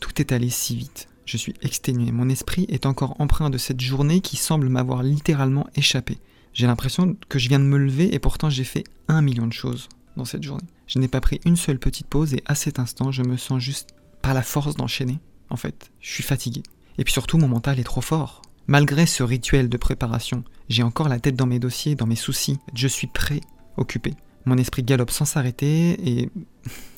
Tout 0.00 0.20
est 0.20 0.32
allé 0.32 0.50
si 0.50 0.76
vite. 0.76 1.08
Je 1.24 1.36
suis 1.36 1.54
exténué, 1.62 2.10
mon 2.10 2.28
esprit 2.28 2.66
est 2.68 2.86
encore 2.86 3.20
empreint 3.20 3.50
de 3.50 3.58
cette 3.58 3.80
journée 3.80 4.20
qui 4.20 4.36
semble 4.36 4.68
m'avoir 4.68 5.02
littéralement 5.02 5.66
échappé. 5.76 6.18
J'ai 6.52 6.66
l'impression 6.66 7.16
que 7.28 7.38
je 7.38 7.48
viens 7.48 7.60
de 7.60 7.64
me 7.64 7.78
lever 7.78 8.14
et 8.14 8.18
pourtant 8.18 8.50
j'ai 8.50 8.64
fait 8.64 8.84
un 9.08 9.22
million 9.22 9.46
de 9.46 9.52
choses 9.52 9.88
dans 10.16 10.24
cette 10.24 10.42
journée. 10.42 10.66
Je 10.86 10.98
n'ai 10.98 11.08
pas 11.08 11.20
pris 11.20 11.40
une 11.44 11.56
seule 11.56 11.78
petite 11.78 12.08
pause 12.08 12.34
et 12.34 12.42
à 12.46 12.54
cet 12.54 12.78
instant 12.78 13.12
je 13.12 13.22
me 13.22 13.36
sens 13.36 13.62
juste 13.62 13.90
pas 14.20 14.34
la 14.34 14.42
force 14.42 14.76
d'enchaîner. 14.76 15.18
En 15.48 15.56
fait, 15.56 15.90
je 16.00 16.10
suis 16.10 16.22
fatigué. 16.22 16.62
Et 16.98 17.04
puis 17.04 17.12
surtout 17.12 17.38
mon 17.38 17.48
mental 17.48 17.78
est 17.78 17.84
trop 17.84 18.00
fort. 18.00 18.42
Malgré 18.66 19.06
ce 19.06 19.22
rituel 19.22 19.68
de 19.68 19.76
préparation, 19.76 20.44
j'ai 20.68 20.82
encore 20.82 21.08
la 21.08 21.18
tête 21.18 21.36
dans 21.36 21.46
mes 21.46 21.58
dossiers, 21.58 21.94
dans 21.94 22.06
mes 22.06 22.16
soucis. 22.16 22.58
Je 22.74 22.88
suis 22.88 23.06
prêt, 23.06 23.40
occupé. 23.76 24.14
Mon 24.44 24.58
esprit 24.58 24.82
galope 24.82 25.10
sans 25.10 25.24
s'arrêter 25.24 25.96
et 26.08 26.30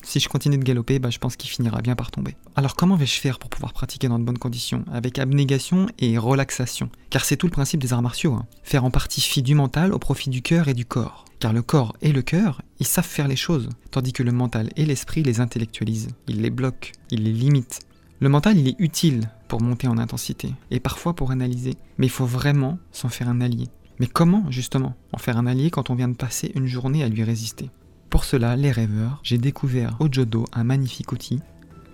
si 0.03 0.19
je 0.19 0.29
continue 0.29 0.57
de 0.57 0.63
galoper, 0.63 0.99
bah, 0.99 1.09
je 1.09 1.17
pense 1.17 1.35
qu'il 1.35 1.49
finira 1.49 1.81
bien 1.81 1.95
par 1.95 2.11
tomber. 2.11 2.35
Alors 2.55 2.75
comment 2.75 2.95
vais-je 2.95 3.19
faire 3.19 3.39
pour 3.39 3.49
pouvoir 3.49 3.73
pratiquer 3.73 4.07
dans 4.07 4.19
de 4.19 4.23
bonnes 4.23 4.37
conditions? 4.37 4.85
Avec 4.91 5.19
abnégation 5.19 5.87
et 5.99 6.17
relaxation. 6.17 6.89
Car 7.09 7.25
c'est 7.25 7.37
tout 7.37 7.47
le 7.47 7.51
principe 7.51 7.81
des 7.81 7.93
arts 7.93 8.01
martiaux. 8.01 8.33
Hein. 8.33 8.45
Faire 8.63 8.85
en 8.85 8.91
partie 8.91 9.21
fi 9.21 9.41
du 9.41 9.55
mental 9.55 9.93
au 9.93 9.99
profit 9.99 10.29
du 10.29 10.41
cœur 10.41 10.67
et 10.67 10.73
du 10.73 10.85
corps. 10.85 11.25
Car 11.39 11.53
le 11.53 11.61
corps 11.61 11.95
et 12.01 12.11
le 12.11 12.21
cœur, 12.21 12.61
ils 12.79 12.87
savent 12.87 13.05
faire 13.05 13.27
les 13.27 13.35
choses, 13.35 13.69
tandis 13.91 14.13
que 14.13 14.23
le 14.23 14.31
mental 14.31 14.69
et 14.75 14.85
l'esprit 14.85 15.23
les 15.23 15.39
intellectualisent. 15.39 16.09
Ils 16.27 16.41
les 16.41 16.49
bloquent, 16.49 16.91
ils 17.11 17.23
les 17.23 17.33
limitent. 17.33 17.81
Le 18.21 18.29
mental, 18.29 18.57
il 18.57 18.69
est 18.69 18.79
utile 18.79 19.29
pour 19.49 19.61
monter 19.61 19.89
en 19.89 19.97
intensité, 19.97 20.53
et 20.71 20.79
parfois 20.79 21.13
pour 21.13 21.31
analyser, 21.31 21.75
mais 21.97 22.07
il 22.07 22.11
faut 22.11 22.25
vraiment 22.25 22.79
s'en 22.93 23.09
faire 23.09 23.27
un 23.27 23.41
allié. 23.41 23.67
Mais 23.99 24.07
comment, 24.07 24.49
justement, 24.49 24.95
en 25.11 25.17
faire 25.17 25.37
un 25.37 25.45
allié 25.45 25.69
quand 25.69 25.89
on 25.89 25.95
vient 25.95 26.07
de 26.07 26.15
passer 26.15 26.51
une 26.55 26.67
journée 26.67 27.03
à 27.03 27.09
lui 27.09 27.23
résister? 27.23 27.69
Pour 28.15 28.23
cela, 28.23 28.55
les 28.55 28.71
rêveurs, 28.71 29.19
j'ai 29.23 29.37
découvert 29.37 29.97
au 29.99 30.07
Jodo 30.09 30.45
un 30.53 30.63
magnifique 30.63 31.11
outil, 31.11 31.41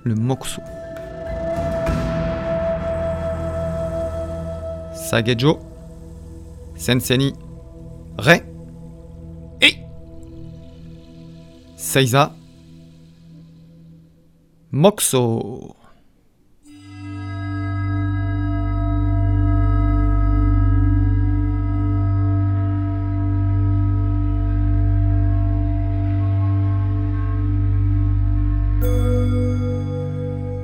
le 0.03 0.13
Mokuso. 0.13 0.61
Sagejo, 4.93 5.57
Senseni, 6.75 7.33
Re, 8.19 8.43
et 9.61 9.77
Seiza, 11.75 12.35
Mokuso. 14.71 15.75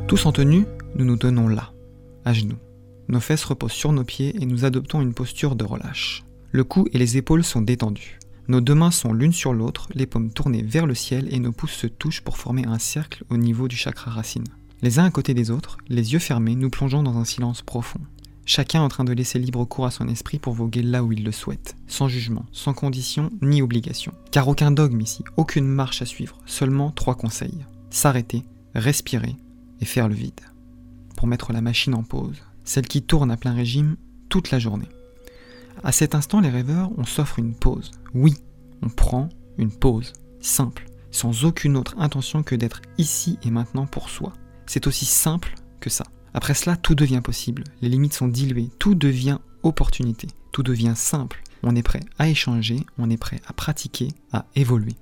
Tous 0.08 0.26
en 0.26 0.32
tenue, 0.32 0.66
nous 0.96 1.04
nous 1.04 1.18
tenons 1.18 1.50
là, 1.50 1.74
à 2.24 2.32
genoux. 2.32 2.56
Nos 3.10 3.20
fesses 3.20 3.44
reposent 3.44 3.74
sur 3.74 3.92
nos 3.92 4.06
pieds 4.06 4.34
et 4.42 4.46
nous 4.46 4.64
adoptons 4.64 5.02
une 5.02 5.14
posture 5.14 5.58
de 5.58 5.66
relâche. 5.66 6.24
Le 6.54 6.64
cou 6.64 6.88
et 6.94 6.98
les 6.98 7.18
épaules 7.18 7.44
sont 7.44 7.62
détendus. 7.62 8.18
Nos 8.48 8.62
deux 8.62 8.74
mains 8.74 8.92
sont 8.92 9.12
l'une 9.12 9.34
sur 9.34 9.52
l'autre, 9.52 9.90
les 9.96 10.06
paumes 10.06 10.32
tournées 10.32 10.64
vers 10.64 10.86
le 10.86 10.96
ciel 10.96 11.28
et 11.30 11.40
nos 11.40 11.52
pouces 11.52 11.74
se 11.74 11.88
touchent 11.88 12.22
pour 12.22 12.38
former 12.38 12.66
un 12.66 12.80
cercle 12.80 13.26
au 13.30 13.36
niveau 13.36 13.68
du 13.68 13.76
chakra 13.76 14.10
racine. 14.10 14.46
Les 14.82 14.98
uns 14.98 15.04
à 15.04 15.12
côté 15.12 15.34
des 15.34 15.52
autres, 15.52 15.76
les 15.90 16.14
yeux 16.14 16.20
fermés, 16.20 16.56
nous 16.56 16.70
plongeons 16.70 17.04
dans 17.04 17.18
un 17.18 17.26
silence 17.26 17.62
profond. 17.62 18.00
Chacun 18.46 18.82
en 18.82 18.88
train 18.88 19.04
de 19.04 19.12
laisser 19.12 19.40
libre 19.40 19.66
cours 19.66 19.88
à 19.88 19.92
son 19.92 20.08
esprit 20.08 20.40
pour 20.40 20.54
voguer 20.54 20.84
là 20.84 21.04
où 21.04 21.12
il 21.12 21.26
le 21.26 21.34
souhaite, 21.34 21.76
sans 21.86 22.08
jugement, 22.08 22.46
sans 22.54 22.74
condition 22.74 23.30
ni 23.42 23.62
obligation. 23.62 24.14
Car 24.32 24.48
aucun 24.48 24.72
dogme 24.72 25.02
ici, 25.02 25.26
aucune 25.36 25.68
marche 25.68 26.02
à 26.02 26.06
suivre, 26.06 26.38
seulement 26.46 26.92
trois 26.92 27.16
conseils. 27.16 27.66
S'arrêter, 27.90 28.44
respirer 28.74 29.36
et 29.82 29.86
faire 29.86 30.08
le 30.08 30.16
vide, 30.16 30.42
pour 31.16 31.28
mettre 31.28 31.54
la 31.54 31.62
machine 31.62 31.96
en 31.96 32.04
pause, 32.04 32.44
celle 32.64 32.88
qui 32.88 33.02
tourne 33.02 33.32
à 33.32 33.38
plein 33.38 33.54
régime 33.54 33.96
toute 34.30 34.52
la 34.52 34.60
journée. 34.60 34.90
À 35.84 35.92
cet 35.92 36.16
instant, 36.16 36.40
les 36.40 36.50
rêveurs, 36.50 36.92
on 36.98 37.06
s'offre 37.06 37.40
une 37.40 37.54
pause. 37.54 37.92
Oui, 38.14 38.36
on 38.82 38.90
prend 38.90 39.30
une 39.58 39.72
pause, 39.72 40.14
simple, 40.40 40.86
sans 41.12 41.46
aucune 41.46 41.78
autre 41.78 41.96
intention 41.98 42.44
que 42.44 42.56
d'être 42.56 42.82
ici 42.98 43.38
et 43.44 43.52
maintenant 43.52 43.86
pour 43.86 44.10
soi. 44.10 44.34
C'est 44.66 44.88
aussi 44.88 45.06
simple 45.06 45.56
que 45.80 45.90
ça. 45.90 46.06
Après 46.34 46.54
cela, 46.54 46.76
tout 46.76 46.96
devient 46.96 47.22
possible, 47.24 47.64
les 47.82 47.90
limites 47.90 48.14
sont 48.14 48.28
diluées, 48.28 48.70
tout 48.80 48.96
devient 48.96 49.40
opportunité, 49.64 50.28
tout 50.52 50.64
devient 50.64 50.94
simple. 50.96 51.42
On 51.64 51.76
est 51.76 51.84
prêt 51.84 52.02
à 52.20 52.28
échanger, 52.28 52.86
on 52.98 53.10
est 53.10 53.18
prêt 53.18 53.42
à 53.48 53.54
pratiquer, 53.54 54.10
à 54.32 54.46
évoluer. 54.56 54.96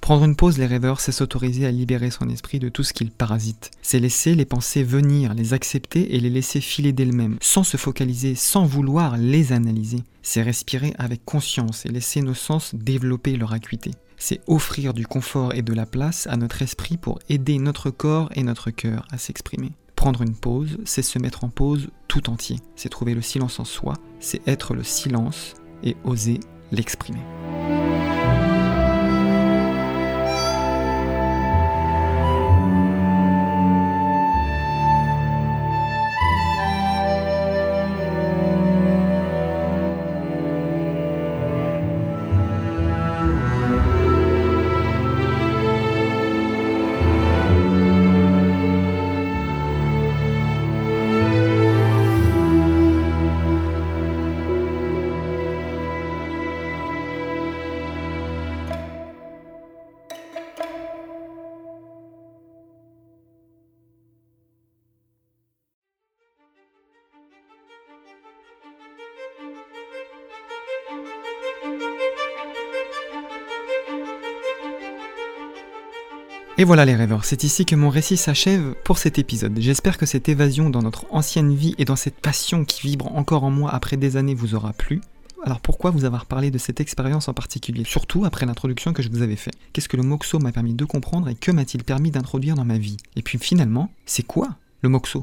Prendre 0.00 0.24
une 0.24 0.34
pause, 0.34 0.58
les 0.58 0.66
rêveurs, 0.66 1.00
c'est 1.00 1.12
s'autoriser 1.12 1.66
à 1.66 1.70
libérer 1.70 2.10
son 2.10 2.28
esprit 2.28 2.58
de 2.58 2.68
tout 2.68 2.82
ce 2.82 2.92
qu'il 2.92 3.10
parasite. 3.10 3.70
C'est 3.82 4.00
laisser 4.00 4.34
les 4.34 4.44
pensées 4.44 4.82
venir, 4.82 5.34
les 5.34 5.54
accepter 5.54 6.16
et 6.16 6.20
les 6.20 6.30
laisser 6.30 6.60
filer 6.60 6.92
d'elles-mêmes, 6.92 7.36
sans 7.40 7.62
se 7.62 7.76
focaliser, 7.76 8.34
sans 8.34 8.64
vouloir 8.64 9.16
les 9.16 9.52
analyser. 9.52 10.02
C'est 10.22 10.42
respirer 10.42 10.94
avec 10.98 11.24
conscience 11.24 11.86
et 11.86 11.90
laisser 11.90 12.22
nos 12.22 12.34
sens 12.34 12.74
développer 12.74 13.36
leur 13.36 13.52
acuité. 13.52 13.92
C'est 14.16 14.40
offrir 14.46 14.94
du 14.94 15.06
confort 15.06 15.54
et 15.54 15.62
de 15.62 15.72
la 15.72 15.86
place 15.86 16.26
à 16.26 16.36
notre 16.36 16.62
esprit 16.62 16.96
pour 16.96 17.18
aider 17.28 17.58
notre 17.58 17.90
corps 17.90 18.30
et 18.34 18.42
notre 18.42 18.70
cœur 18.70 19.06
à 19.10 19.18
s'exprimer. 19.18 19.72
Prendre 19.96 20.22
une 20.22 20.34
pause, 20.34 20.78
c'est 20.84 21.02
se 21.02 21.18
mettre 21.18 21.44
en 21.44 21.50
pause 21.50 21.88
tout 22.08 22.30
entier. 22.30 22.56
C'est 22.74 22.88
trouver 22.88 23.14
le 23.14 23.22
silence 23.22 23.60
en 23.60 23.64
soi, 23.64 23.94
c'est 24.18 24.46
être 24.48 24.74
le 24.74 24.82
silence 24.82 25.54
et 25.82 25.96
oser 26.04 26.40
l'exprimer. 26.72 27.20
Et 76.60 76.64
voilà 76.64 76.84
les 76.84 76.94
rêveurs, 76.94 77.24
c'est 77.24 77.42
ici 77.42 77.64
que 77.64 77.74
mon 77.74 77.88
récit 77.88 78.18
s'achève 78.18 78.74
pour 78.84 78.98
cet 78.98 79.18
épisode. 79.18 79.58
J'espère 79.58 79.96
que 79.96 80.04
cette 80.04 80.28
évasion 80.28 80.68
dans 80.68 80.82
notre 80.82 81.06
ancienne 81.08 81.54
vie 81.54 81.74
et 81.78 81.86
dans 81.86 81.96
cette 81.96 82.20
passion 82.20 82.66
qui 82.66 82.82
vibre 82.86 83.16
encore 83.16 83.44
en 83.44 83.50
moi 83.50 83.70
après 83.70 83.96
des 83.96 84.18
années 84.18 84.34
vous 84.34 84.54
aura 84.54 84.74
plu. 84.74 85.00
Alors 85.42 85.60
pourquoi 85.60 85.90
vous 85.90 86.04
avoir 86.04 86.26
parlé 86.26 86.50
de 86.50 86.58
cette 86.58 86.78
expérience 86.78 87.28
en 87.28 87.32
particulier? 87.32 87.84
Surtout 87.84 88.26
après 88.26 88.44
l'introduction 88.44 88.92
que 88.92 89.02
je 89.02 89.08
vous 89.08 89.22
avais 89.22 89.36
faite. 89.36 89.56
Qu'est-ce 89.72 89.88
que 89.88 89.96
le 89.96 90.02
Moxo 90.02 90.38
m'a 90.38 90.52
permis 90.52 90.74
de 90.74 90.84
comprendre 90.84 91.30
et 91.30 91.34
que 91.34 91.50
m'a-t-il 91.50 91.82
permis 91.82 92.10
d'introduire 92.10 92.56
dans 92.56 92.66
ma 92.66 92.76
vie? 92.76 92.98
Et 93.16 93.22
puis 93.22 93.38
finalement, 93.38 93.90
c'est 94.04 94.26
quoi 94.26 94.50
le 94.82 94.90
Moxo? 94.90 95.22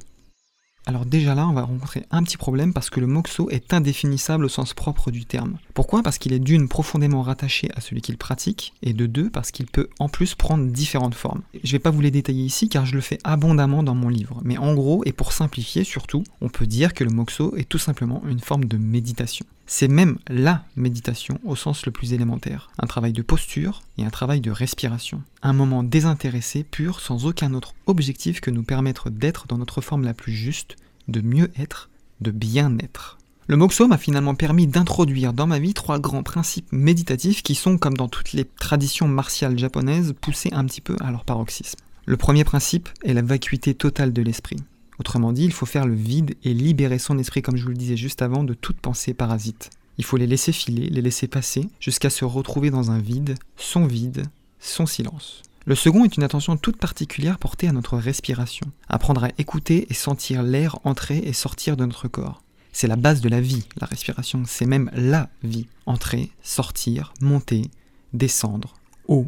Alors 0.88 1.06
déjà 1.06 1.36
là, 1.36 1.46
on 1.46 1.54
va 1.54 1.64
rencontrer 1.64 2.06
un 2.12 2.24
petit 2.24 2.38
problème 2.38 2.72
parce 2.72 2.90
que 2.90 3.02
le 3.02 3.08
moxo 3.08 3.50
est 3.50 3.74
indéfinissable 3.74 4.46
au 4.46 4.50
sens 4.50 4.74
propre 4.74 5.12
du 5.12 5.26
terme. 5.26 5.58
Pourquoi? 5.74 6.02
Parce 6.02 6.18
qu'il 6.18 6.32
est 6.32 6.40
d'une 6.40 6.70
profondément 6.70 7.24
rattaché 7.24 7.70
à 7.76 7.82
celui 7.82 8.02
qu'il 8.02 8.18
pratique, 8.18 8.74
et 8.82 8.94
de 8.94 9.06
deux 9.06 9.30
parce 9.30 9.52
qu'il 9.52 9.66
peut 9.66 9.90
en 10.00 10.08
plus 10.08 10.34
prendre 10.34 10.66
différentes 10.72 11.14
formes. 11.14 11.42
Je 11.62 11.74
vais 11.74 11.80
pas 11.80 11.92
vous 11.92 12.00
les 12.00 12.10
détailler 12.10 12.46
ici 12.46 12.70
car 12.70 12.86
je 12.86 12.96
le 12.96 13.02
fais 13.02 13.20
abondamment 13.26 13.84
dans 13.84 13.96
mon 13.96 14.08
livre, 14.08 14.40
mais 14.46 14.58
en 14.58 14.74
gros, 14.76 15.04
et 15.06 15.12
pour 15.12 15.34
simplifier 15.34 15.84
surtout, 15.84 16.24
on 16.40 16.48
peut 16.48 16.68
dire 16.68 16.94
que 16.94 17.04
le 17.04 17.12
moxo 17.12 17.54
est 17.58 17.68
tout 17.68 17.80
simplement 17.80 18.24
une 18.26 18.40
forme 18.40 18.64
de 18.64 18.78
méditation. 18.78 19.46
C'est 19.70 19.90
même 19.90 20.18
la 20.30 20.64
méditation 20.78 21.40
au 21.44 21.58
sens 21.58 21.86
le 21.86 21.92
plus 21.92 22.14
élémentaire. 22.14 22.70
Un 22.80 22.88
travail 22.88 23.12
de 23.12 23.22
posture 23.22 23.82
et 23.98 24.06
un 24.06 24.10
travail 24.10 24.40
de 24.40 24.50
respiration. 24.50 25.22
Un 25.44 25.52
moment 25.52 25.84
désintéressé, 25.84 26.64
pur, 26.64 27.02
sans 27.02 27.26
aucun 27.26 27.54
autre 27.54 27.74
objectif 27.86 28.40
que 28.40 28.50
nous 28.50 28.64
permettre 28.64 29.10
d'être 29.10 29.46
dans 29.46 29.58
notre 29.58 29.82
forme 29.82 30.06
la 30.06 30.14
plus 30.14 30.32
juste, 30.32 30.78
de 31.10 31.20
mieux 31.20 31.52
être, 31.60 31.90
de 32.22 32.32
bien 32.32 32.78
être. 32.80 33.18
Le 33.48 33.58
Moxo 33.58 33.88
m'a 33.88 33.98
finalement 33.98 34.36
permis 34.36 34.68
d'introduire 34.68 35.34
dans 35.34 35.48
ma 35.48 35.60
vie 35.60 35.74
trois 35.74 36.00
grands 36.00 36.24
principes 36.24 36.72
méditatifs 36.72 37.44
qui 37.44 37.56
sont, 37.56 37.78
comme 37.78 37.96
dans 37.96 38.10
toutes 38.10 38.32
les 38.32 38.46
traditions 38.46 39.08
martiales 39.08 39.60
japonaises, 39.60 40.14
poussés 40.20 40.50
un 40.54 40.66
petit 40.66 40.82
peu 40.82 40.96
à 41.02 41.12
leur 41.12 41.26
paroxysme. 41.26 41.80
Le 42.06 42.16
premier 42.16 42.46
principe 42.46 42.88
est 43.04 43.14
la 43.14 43.22
vacuité 43.22 43.74
totale 43.74 44.14
de 44.14 44.22
l'esprit. 44.22 44.58
Autrement 45.00 45.32
dit, 45.32 45.46
il 45.46 45.54
faut 45.54 45.66
faire 45.66 45.86
le 45.86 45.94
vide 45.94 46.36
et 46.44 46.54
libérer 46.54 47.00
son 47.00 47.18
esprit, 47.18 47.42
comme 47.42 47.58
je 47.58 47.64
vous 47.64 47.70
le 47.70 47.76
disais 47.76 47.98
juste 47.98 48.22
avant, 48.22 48.44
de 48.44 48.54
toute 48.54 48.80
pensée 48.80 49.14
parasite. 49.14 49.70
Il 49.98 50.06
faut 50.06 50.18
les 50.18 50.28
laisser 50.28 50.52
filer, 50.52 50.90
les 50.90 51.02
laisser 51.02 51.28
passer, 51.28 51.70
jusqu'à 51.80 52.10
se 52.10 52.26
retrouver 52.26 52.70
dans 52.70 52.92
un 52.92 53.00
vide, 53.00 53.36
son 53.56 53.86
vide, 53.86 54.24
son 54.60 54.86
silence. 54.86 55.42
Le 55.66 55.76
second 55.76 56.06
est 56.06 56.16
une 56.16 56.24
attention 56.24 56.56
toute 56.56 56.78
particulière 56.78 57.40
portée 57.40 57.68
à 57.68 57.74
notre 57.74 57.98
respiration. 57.98 58.68
Apprendre 58.88 59.26
à 59.26 59.30
écouter 59.38 59.86
et 59.90 59.94
sentir 59.94 60.42
l'air 60.42 60.80
entrer 60.86 61.18
et 61.18 61.34
sortir 61.34 61.76
de 61.76 61.86
notre 61.86 62.08
corps. 62.08 62.42
C'est 62.72 62.88
la 62.88 62.96
base 62.96 63.22
de 63.22 63.30
la 63.30 63.42
vie, 63.42 63.66
la 63.82 63.88
respiration, 63.88 64.44
c'est 64.46 64.66
même 64.66 64.90
la 64.94 65.30
vie. 65.44 65.68
Entrer, 65.86 66.32
sortir, 66.42 67.14
monter, 67.22 67.70
descendre, 68.14 68.76
haut, 69.08 69.28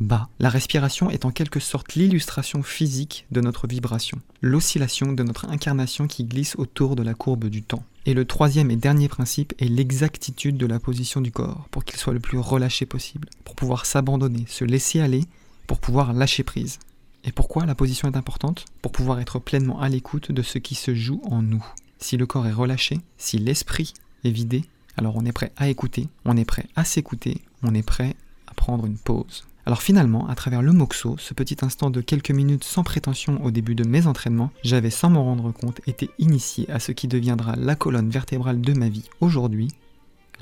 bas. 0.00 0.28
La 0.38 0.48
respiration 0.48 1.10
est 1.10 1.24
en 1.24 1.30
quelque 1.30 1.60
sorte 1.60 1.94
l'illustration 1.94 2.62
physique 2.62 3.26
de 3.30 3.40
notre 3.40 3.66
vibration, 3.66 4.20
l'oscillation 4.40 5.12
de 5.12 5.22
notre 5.22 5.48
incarnation 5.48 6.06
qui 6.06 6.24
glisse 6.24 6.56
autour 6.56 6.96
de 6.96 7.02
la 7.02 7.14
courbe 7.14 7.46
du 7.46 7.62
temps. 7.62 7.84
Et 8.06 8.14
le 8.14 8.24
troisième 8.24 8.70
et 8.70 8.76
dernier 8.76 9.08
principe 9.08 9.54
est 9.58 9.68
l'exactitude 9.68 10.56
de 10.56 10.66
la 10.66 10.78
position 10.78 11.20
du 11.20 11.32
corps, 11.32 11.68
pour 11.70 11.84
qu'il 11.84 11.98
soit 11.98 12.12
le 12.12 12.20
plus 12.20 12.38
relâché 12.38 12.86
possible, 12.86 13.28
pour 13.44 13.54
pouvoir 13.54 13.86
s'abandonner, 13.86 14.44
se 14.46 14.64
laisser 14.64 15.00
aller, 15.00 15.24
pour 15.66 15.78
pouvoir 15.78 16.12
lâcher 16.12 16.42
prise. 16.42 16.78
Et 17.24 17.32
pourquoi 17.32 17.64
la 17.64 17.74
position 17.74 18.10
est 18.10 18.16
importante? 18.16 18.66
Pour 18.82 18.92
pouvoir 18.92 19.20
être 19.20 19.38
pleinement 19.38 19.80
à 19.80 19.88
l'écoute 19.88 20.30
de 20.30 20.42
ce 20.42 20.58
qui 20.58 20.74
se 20.74 20.94
joue 20.94 21.22
en 21.24 21.40
nous. 21.40 21.64
Si 21.98 22.18
le 22.18 22.26
corps 22.26 22.46
est 22.46 22.52
relâché, 22.52 23.00
si 23.16 23.38
l'esprit 23.38 23.94
est 24.24 24.30
vidé, 24.30 24.64
alors 24.98 25.16
on 25.16 25.24
est 25.24 25.32
prêt 25.32 25.52
à 25.56 25.68
écouter, 25.68 26.08
on 26.26 26.36
est 26.36 26.44
prêt 26.44 26.66
à 26.76 26.84
s'écouter, 26.84 27.40
on 27.62 27.74
est 27.74 27.82
prêt 27.82 28.14
à 28.46 28.52
prendre 28.52 28.84
une 28.84 28.98
pause. 28.98 29.44
Alors 29.66 29.80
finalement, 29.80 30.28
à 30.28 30.34
travers 30.34 30.60
le 30.60 30.72
moxo, 30.72 31.16
ce 31.18 31.32
petit 31.32 31.56
instant 31.62 31.88
de 31.88 32.02
quelques 32.02 32.30
minutes 32.30 32.64
sans 32.64 32.84
prétention 32.84 33.42
au 33.42 33.50
début 33.50 33.74
de 33.74 33.88
mes 33.88 34.06
entraînements, 34.06 34.50
j'avais 34.62 34.90
sans 34.90 35.08
m'en 35.08 35.24
rendre 35.24 35.52
compte 35.52 35.80
été 35.86 36.10
initié 36.18 36.70
à 36.70 36.78
ce 36.80 36.92
qui 36.92 37.08
deviendra 37.08 37.56
la 37.56 37.74
colonne 37.74 38.10
vertébrale 38.10 38.60
de 38.60 38.72
ma 38.74 38.88
vie 38.90 39.08
aujourd'hui, 39.20 39.68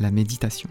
la 0.01 0.11
méditation. 0.11 0.69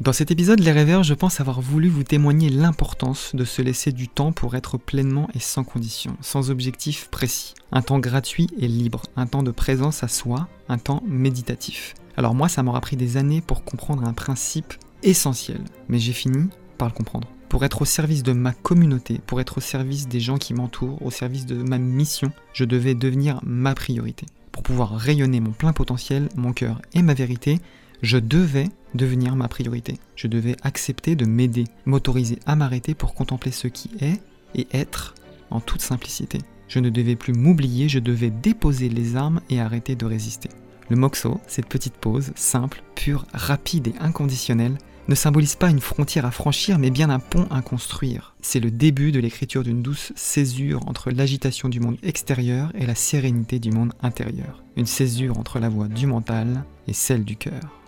Dans 0.00 0.14
cet 0.14 0.30
épisode, 0.30 0.60
les 0.60 0.72
rêveurs, 0.72 1.02
je 1.02 1.12
pense 1.12 1.40
avoir 1.40 1.60
voulu 1.60 1.90
vous 1.90 2.04
témoigner 2.04 2.48
l'importance 2.48 3.32
de 3.34 3.44
se 3.44 3.60
laisser 3.60 3.92
du 3.92 4.08
temps 4.08 4.32
pour 4.32 4.56
être 4.56 4.78
pleinement 4.78 5.28
et 5.34 5.40
sans 5.40 5.62
condition, 5.62 6.16
sans 6.22 6.50
objectif 6.50 7.08
précis. 7.10 7.52
Un 7.70 7.82
temps 7.82 7.98
gratuit 7.98 8.46
et 8.58 8.66
libre, 8.66 9.02
un 9.16 9.26
temps 9.26 9.42
de 9.42 9.50
présence 9.50 10.02
à 10.02 10.08
soi, 10.08 10.48
un 10.70 10.78
temps 10.78 11.02
méditatif. 11.06 11.92
Alors 12.16 12.34
moi, 12.34 12.48
ça 12.48 12.62
m'aura 12.62 12.80
pris 12.80 12.96
des 12.96 13.18
années 13.18 13.42
pour 13.42 13.62
comprendre 13.62 14.04
un 14.06 14.14
principe 14.14 14.72
essentiel, 15.02 15.60
mais 15.90 15.98
j'ai 15.98 16.14
fini 16.14 16.48
par 16.78 16.88
le 16.88 16.94
comprendre. 16.94 17.28
Pour 17.50 17.66
être 17.66 17.82
au 17.82 17.84
service 17.84 18.22
de 18.22 18.32
ma 18.32 18.54
communauté, 18.54 19.20
pour 19.26 19.38
être 19.38 19.58
au 19.58 19.60
service 19.60 20.08
des 20.08 20.20
gens 20.20 20.38
qui 20.38 20.54
m'entourent, 20.54 21.04
au 21.04 21.10
service 21.10 21.44
de 21.44 21.62
ma 21.62 21.76
mission, 21.76 22.32
je 22.54 22.64
devais 22.64 22.94
devenir 22.94 23.40
ma 23.44 23.74
priorité. 23.74 24.24
Pour 24.50 24.62
pouvoir 24.62 24.96
rayonner 24.96 25.40
mon 25.40 25.52
plein 25.52 25.74
potentiel, 25.74 26.30
mon 26.36 26.54
cœur 26.54 26.80
et 26.94 27.02
ma 27.02 27.12
vérité, 27.12 27.60
je 28.02 28.18
devais 28.18 28.68
devenir 28.94 29.36
ma 29.36 29.48
priorité. 29.48 29.98
Je 30.16 30.26
devais 30.26 30.56
accepter 30.62 31.16
de 31.16 31.24
m'aider, 31.24 31.64
m'autoriser 31.86 32.38
à 32.46 32.56
m'arrêter 32.56 32.94
pour 32.94 33.14
contempler 33.14 33.52
ce 33.52 33.68
qui 33.68 33.90
est 34.00 34.20
et 34.54 34.66
être 34.72 35.14
en 35.50 35.60
toute 35.60 35.82
simplicité. 35.82 36.38
Je 36.68 36.78
ne 36.78 36.90
devais 36.90 37.16
plus 37.16 37.32
m'oublier, 37.32 37.88
je 37.88 37.98
devais 37.98 38.30
déposer 38.30 38.88
les 38.88 39.16
armes 39.16 39.40
et 39.50 39.60
arrêter 39.60 39.96
de 39.96 40.06
résister. 40.06 40.50
Le 40.88 40.96
moxo, 40.96 41.40
cette 41.46 41.68
petite 41.68 41.94
pause, 41.94 42.32
simple, 42.34 42.82
pure, 42.94 43.26
rapide 43.32 43.88
et 43.88 43.94
inconditionnelle, 44.00 44.76
ne 45.08 45.14
symbolise 45.16 45.56
pas 45.56 45.70
une 45.70 45.80
frontière 45.80 46.24
à 46.24 46.30
franchir, 46.30 46.78
mais 46.78 46.90
bien 46.90 47.10
un 47.10 47.18
pont 47.18 47.48
à 47.50 47.62
construire. 47.62 48.34
C'est 48.42 48.60
le 48.60 48.70
début 48.70 49.10
de 49.10 49.18
l'écriture 49.18 49.64
d'une 49.64 49.82
douce 49.82 50.12
césure 50.14 50.80
entre 50.86 51.10
l'agitation 51.10 51.68
du 51.68 51.80
monde 51.80 51.96
extérieur 52.04 52.70
et 52.76 52.86
la 52.86 52.94
sérénité 52.94 53.58
du 53.58 53.72
monde 53.72 53.92
intérieur. 54.02 54.62
Une 54.76 54.86
césure 54.86 55.38
entre 55.38 55.58
la 55.58 55.68
voix 55.68 55.88
du 55.88 56.06
mental 56.06 56.64
et 56.86 56.92
celle 56.92 57.24
du 57.24 57.36
cœur. 57.36 57.79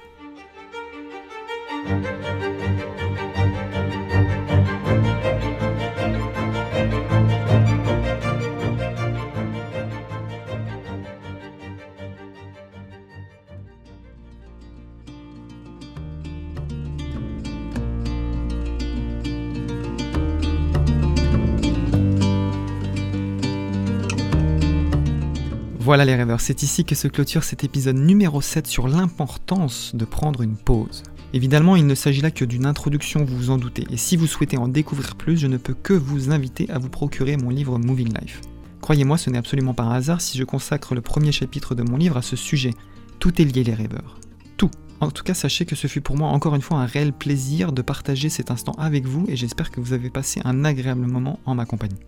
Voilà 25.93 26.05
les 26.05 26.15
rêveurs, 26.15 26.41
c'est 26.41 26.63
ici 26.63 26.85
que 26.85 26.95
se 26.95 27.07
clôture 27.09 27.43
cet 27.43 27.65
épisode 27.65 27.97
numéro 27.97 28.41
7 28.41 28.67
sur 28.69 28.87
l'importance 28.89 29.95
de 29.95 30.05
prendre 30.05 30.41
une 30.41 30.57
pause. 30.57 31.03
Évidemment, 31.35 31.77
il 31.77 31.87
ne 31.87 31.95
s'agit 31.95 32.21
là 32.21 32.31
que 32.31 32.45
d'une 32.45 32.67
introduction, 32.67 33.25
vous 33.25 33.37
vous 33.37 33.51
en 33.51 33.57
doutez, 33.57 33.87
et 33.91 33.97
si 33.97 34.17
vous 34.17 34.27
souhaitez 34.27 34.59
en 34.59 34.69
découvrir 34.69 35.17
plus, 35.17 35.39
je 35.39 35.47
ne 35.47 35.57
peux 35.57 35.75
que 35.75 35.95
vous 35.95 36.31
inviter 36.31 36.69
à 36.71 36.79
vous 36.79 36.91
procurer 36.91 37.39
mon 37.39 37.49
livre 37.49 37.79
Moving 37.79 38.13
Life. 38.21 38.43
Croyez-moi, 38.83 39.17
ce 39.17 39.31
n'est 39.31 39.39
absolument 39.39 39.73
pas 39.73 39.85
un 39.85 39.93
hasard 39.93 40.21
si 40.21 40.37
je 40.37 40.45
consacre 40.45 40.95
le 40.95 41.01
premier 41.01 41.33
chapitre 41.33 41.75
de 41.75 41.83
mon 41.83 41.97
livre 41.97 42.19
à 42.19 42.23
ce 42.23 42.37
sujet. 42.37 42.75
Tout 43.19 43.41
est 43.41 43.45
lié 43.45 43.65
les 43.65 43.75
rêveurs. 43.75 44.19
Tout. 44.57 44.71
En 45.01 45.11
tout 45.11 45.25
cas, 45.25 45.35
sachez 45.35 45.65
que 45.65 45.75
ce 45.75 45.87
fut 45.87 46.01
pour 46.01 46.17
moi 46.17 46.29
encore 46.29 46.55
une 46.55 46.63
fois 46.63 46.79
un 46.79 46.87
réel 46.87 47.13
plaisir 47.13 47.73
de 47.73 47.81
partager 47.81 48.29
cet 48.29 48.51
instant 48.51 48.73
avec 48.79 49.07
vous 49.07 49.25
et 49.29 49.37
j'espère 49.37 49.71
que 49.71 49.81
vous 49.81 49.95
avez 49.95 50.11
passé 50.11 50.41
un 50.45 50.65
agréable 50.65 51.07
moment 51.07 51.41
en 51.47 51.55
ma 51.55 51.65
compagnie. 51.65 51.99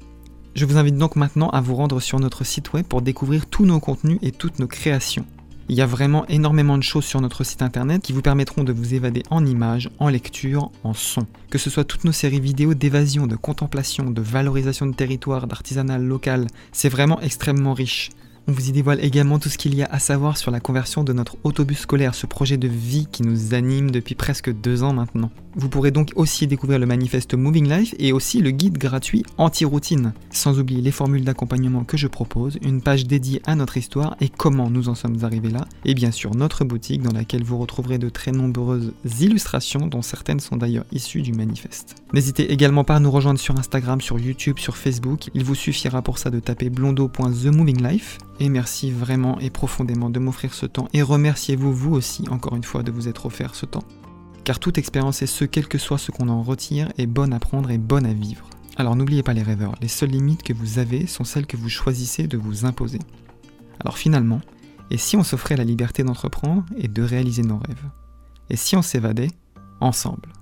Je 0.55 0.65
vous 0.65 0.77
invite 0.77 0.97
donc 0.97 1.17
maintenant 1.17 1.49
à 1.51 1.61
vous 1.61 1.75
rendre 1.75 1.99
sur 2.01 2.21
notre 2.21 2.45
site 2.45 2.73
web 2.73 2.87
pour 2.87 3.03
découvrir 3.03 3.47
tous 3.47 3.65
nos 3.65 3.81
contenus 3.81 4.19
et 4.23 4.31
toutes 4.31 4.59
nos 4.59 4.69
créations. 4.69 5.27
Il 5.71 5.77
y 5.77 5.81
a 5.81 5.87
vraiment 5.87 6.27
énormément 6.27 6.77
de 6.77 6.83
choses 6.83 7.07
sur 7.07 7.23
notre 7.23 7.43
site 7.43 7.63
internet 7.63 8.03
qui 8.03 8.13
vous 8.13 8.21
permettront 8.21 8.65
de 8.65 8.73
vous 8.73 8.93
évader 8.93 9.23
en 9.31 9.47
images, 9.47 9.89
en 9.99 10.09
lecture, 10.09 10.71
en 10.83 10.93
son. 10.93 11.27
Que 11.49 11.57
ce 11.57 11.71
soit 11.71 11.85
toutes 11.85 12.05
nos 12.05 12.13
séries 12.13 12.39
vidéo 12.39 12.75
d'évasion, 12.75 13.27
de 13.27 13.37
contemplation, 13.37 14.11
de 14.11 14.21
valorisation 14.21 14.87
de 14.87 14.95
territoire, 14.95 15.47
d'artisanat 15.47 15.99
local, 15.99 16.49
c'est 16.73 16.91
vraiment 16.91 17.19
extrêmement 17.23 17.73
riche. 17.73 18.11
On 18.47 18.53
vous 18.53 18.69
y 18.69 18.73
dévoile 18.73 19.03
également 19.03 19.39
tout 19.39 19.49
ce 19.49 19.57
qu'il 19.57 19.75
y 19.75 19.83
a 19.83 19.89
à 19.91 19.99
savoir 19.99 20.37
sur 20.37 20.51
la 20.51 20.61
conversion 20.61 21.03
de 21.03 21.15
notre 21.15 21.39
autobus 21.45 21.79
scolaire, 21.79 22.15
ce 22.15 22.27
projet 22.27 22.59
de 22.59 22.69
vie 22.69 23.07
qui 23.11 23.23
nous 23.23 23.55
anime 23.55 23.91
depuis 23.91 24.15
presque 24.15 24.53
deux 24.53 24.83
ans 24.83 24.93
maintenant. 24.93 25.31
Vous 25.57 25.69
pourrez 25.69 25.93
donc 25.93 26.11
aussi 26.17 26.47
découvrir 26.47 26.79
le 26.79 26.85
manifeste 26.85 27.35
Moving 27.35 27.69
Life 27.69 27.95
et 27.99 28.13
aussi 28.13 28.41
le 28.41 28.51
guide 28.51 28.77
gratuit 28.77 29.25
Anti-Routine, 29.39 30.13
sans 30.31 30.59
oublier 30.59 30.83
les 30.83 30.91
formules 30.91 31.25
d'accompagnement 31.25 31.85
que 31.85 31.97
je 31.97 32.09
propose, 32.09 32.59
une 32.61 32.83
page 32.83 33.07
dédiée 33.07 33.41
à 33.47 33.55
notre 33.55 33.79
histoire 33.79 34.17
et 34.21 34.29
comment 34.29 34.69
nous 34.69 34.89
en 34.89 34.95
sommes 34.95 35.25
arrivés 35.25 35.51
là, 35.51 35.65
et 35.85 35.95
bien 35.95 36.11
sûr 36.11 36.35
notre 36.35 36.65
boutique 36.65 37.03
dans 37.03 37.13
laquelle 37.13 37.45
vous 37.45 37.57
retrouverez 37.57 37.99
de 37.99 38.09
très 38.11 38.33
nombreuses 38.33 38.93
illustrations 39.21 39.87
dont 39.87 40.03
certaines 40.03 40.41
sont 40.41 40.57
d'ailleurs 40.57 40.87
issues 40.93 41.23
du 41.23 41.33
manifeste. 41.33 41.95
N'hésitez 42.13 42.53
également 42.53 42.85
pas 42.85 42.97
à 42.97 43.01
nous 43.01 43.11
rejoindre 43.11 43.41
sur 43.41 43.57
Instagram, 43.59 44.01
sur 44.01 44.19
YouTube, 44.19 44.59
sur 44.59 44.77
Facebook, 44.77 45.31
il 45.35 45.45
vous 45.45 45.55
suffira 45.55 46.03
pour 46.03 46.19
ça 46.19 46.31
de 46.31 46.41
taper 46.41 46.69
blondo.themoving.life 46.69 48.19
Et 48.41 48.49
merci 48.49 48.91
vraiment 48.91 49.39
et 49.41 49.51
profondément 49.51 50.11
de 50.11 50.19
m'offrir 50.19 50.55
ce 50.55 50.67
temps 50.67 50.89
et 50.93 51.03
remerciez-vous 51.03 51.73
vous 51.73 51.95
aussi 51.95 52.29
encore 52.31 52.57
une 52.57 52.65
fois 52.65 52.83
de 52.83 52.91
vous 52.91 53.09
être 53.09 53.27
offert 53.27 53.55
ce 53.55 53.67
temps. 53.67 53.85
Car 54.43 54.59
toute 54.59 54.77
expérience 54.77 55.23
et 55.23 55.27
ce, 55.27 55.45
quel 55.45 55.69
que 55.69 55.79
soit 55.79 55.99
ce 55.99 56.11
qu'on 56.11 56.29
en 56.29 56.43
retire, 56.43 56.93
est 56.99 57.07
bonne 57.07 57.33
à 57.33 57.39
prendre 57.39 57.71
et 57.71 57.79
bonne 57.79 58.07
à 58.07 58.13
vivre. 58.13 58.49
Alors 58.77 58.97
n'oubliez 58.97 59.23
pas 59.23 59.35
les 59.35 59.43
rêveurs, 59.43 59.75
les 59.81 59.89
seules 59.89 60.11
limites 60.11 60.43
que 60.43 60.53
vous 60.53 60.79
avez 60.79 61.07
sont 61.07 61.25
celles 61.25 61.47
que 61.47 61.57
vous 61.57 61.69
choisissez 61.69 62.27
de 62.27 62.37
vous 62.37 62.67
imposer. 62.67 62.99
Alors 63.81 63.97
finalement, 63.97 64.41
et 64.91 64.99
si 64.99 65.17
on 65.17 65.25
s'offrait 65.25 65.57
la 65.57 65.65
liberté 65.65 66.03
d'entreprendre 66.03 66.65
et 66.77 66.89
de 66.89 67.03
réaliser 67.03 67.43
nos 67.43 67.59
rêves? 67.59 67.91
Et 68.51 68.57
si 68.57 68.77
on 68.77 68.83
s'évadait 68.83 69.31
ensemble? 69.81 70.33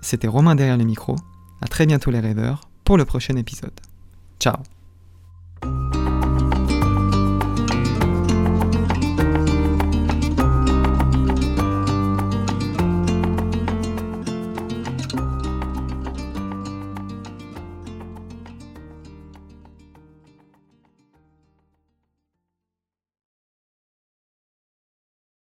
C'était 0.00 0.28
Romain 0.28 0.54
derrière 0.54 0.76
les 0.76 0.84
micros, 0.84 1.16
à 1.60 1.66
très 1.66 1.86
bientôt 1.86 2.10
les 2.10 2.20
rêveurs 2.20 2.60
pour 2.84 2.98
le 2.98 3.04
prochain 3.04 3.36
épisode. 3.36 3.72
Ciao 4.38 4.56